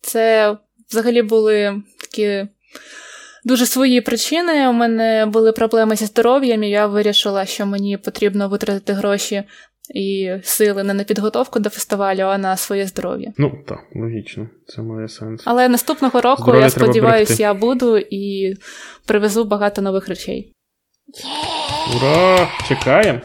[0.00, 0.56] це
[0.90, 2.46] взагалі були такі.
[3.44, 4.68] Дуже свої причини.
[4.68, 9.42] У мене були проблеми зі здоров'ям, і я вирішила, що мені потрібно витратити гроші
[9.94, 13.32] і сили не на підготовку до фестивалю, а на своє здоров'я.
[13.38, 15.42] Ну так, логічно, це має сенс.
[15.44, 18.54] Але наступного року здоров'я я сподіваюся, я буду і
[19.06, 20.52] привезу багато нових речей.
[21.96, 22.48] Ура!
[22.68, 23.20] Чекаємо!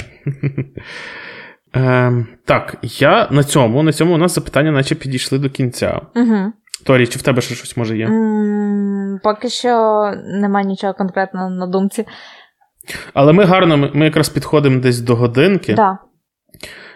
[1.73, 6.01] Ем, Так, я на цьому на цьому у нас запитання, наче підійшли до кінця.
[6.15, 6.53] Угу.
[6.85, 8.07] Торі, чи в тебе ще щось може є?
[8.07, 12.05] Mm, поки що немає нічого конкретного на думці.
[13.13, 15.73] Але ми гарно, ми, ми якраз підходимо десь до годинки.
[15.73, 15.97] Да.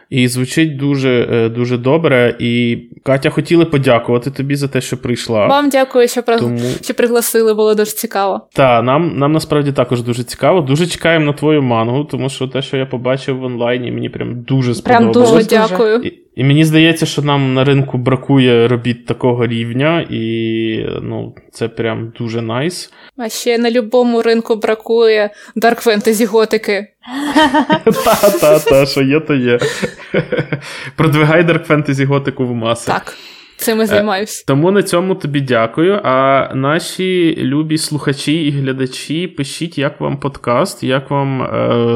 [0.10, 2.36] І звучить дуже дуже добре.
[2.40, 5.48] І Катя хотіли подякувати тобі за те, що прийшла.
[5.48, 6.22] Вам дякую, що.
[6.22, 6.60] Тому...
[6.82, 8.48] що пригласили, було дуже цікаво.
[8.54, 10.62] Так, нам нам насправді також дуже цікаво.
[10.62, 14.42] Дуже чекаємо на твою мангу, тому що те, що я побачив в онлайні, мені прям
[14.42, 15.14] дуже сподобалось.
[15.14, 16.02] Прям дуже дякую.
[16.02, 21.68] І, і мені здається, що нам на ринку бракує робіт такого рівня, і ну, це
[21.68, 22.94] прям дуже найс.
[23.18, 26.88] А ще на будь-якому ринку бракує дарк фентезі готики.
[27.86, 29.60] Та-та-та, що є, то є.
[30.96, 32.92] Продвигай дарк фентезі готику в маси.
[32.92, 33.18] Так.
[33.58, 34.44] Цим і займаюся.
[34.48, 36.02] Тому на цьому тобі дякую.
[36.04, 41.50] А наші любі слухачі і глядачі, пишіть, як вам подкаст, як вам е,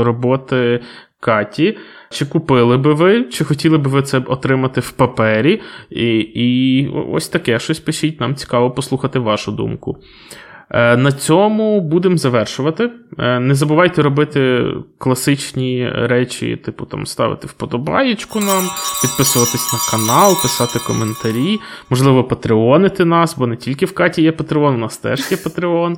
[0.04, 0.80] роботи
[1.20, 1.78] Каті.
[2.10, 5.62] Чи купили би ви, чи хотіли би ви це отримати в папері?
[5.89, 9.97] І, і ось таке щось пишіть, нам цікаво послухати вашу думку.
[10.72, 12.91] На цьому будемо завершувати.
[13.18, 14.66] Не забувайте робити
[14.97, 18.64] класичні речі, типу там ставити вподобаєчку нам,
[19.01, 24.76] підписуватись на канал, писати коментарі, можливо, патреонити нас, бо не тільки в Каті є Патреон,
[24.76, 25.97] у нас теж є Патреон.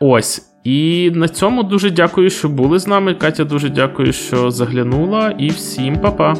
[0.00, 0.51] Ось.
[0.64, 3.14] І на цьому дуже дякую, що були з нами.
[3.14, 5.34] Катя, дуже дякую, що заглянула.
[5.38, 6.34] І всім па-па.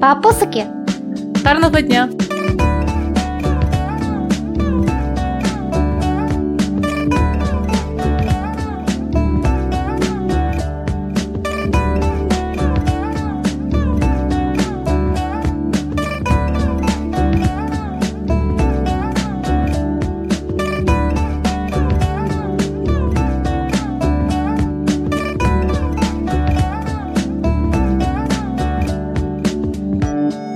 [0.00, 0.64] Папусики!
[1.44, 2.08] Гарного дня!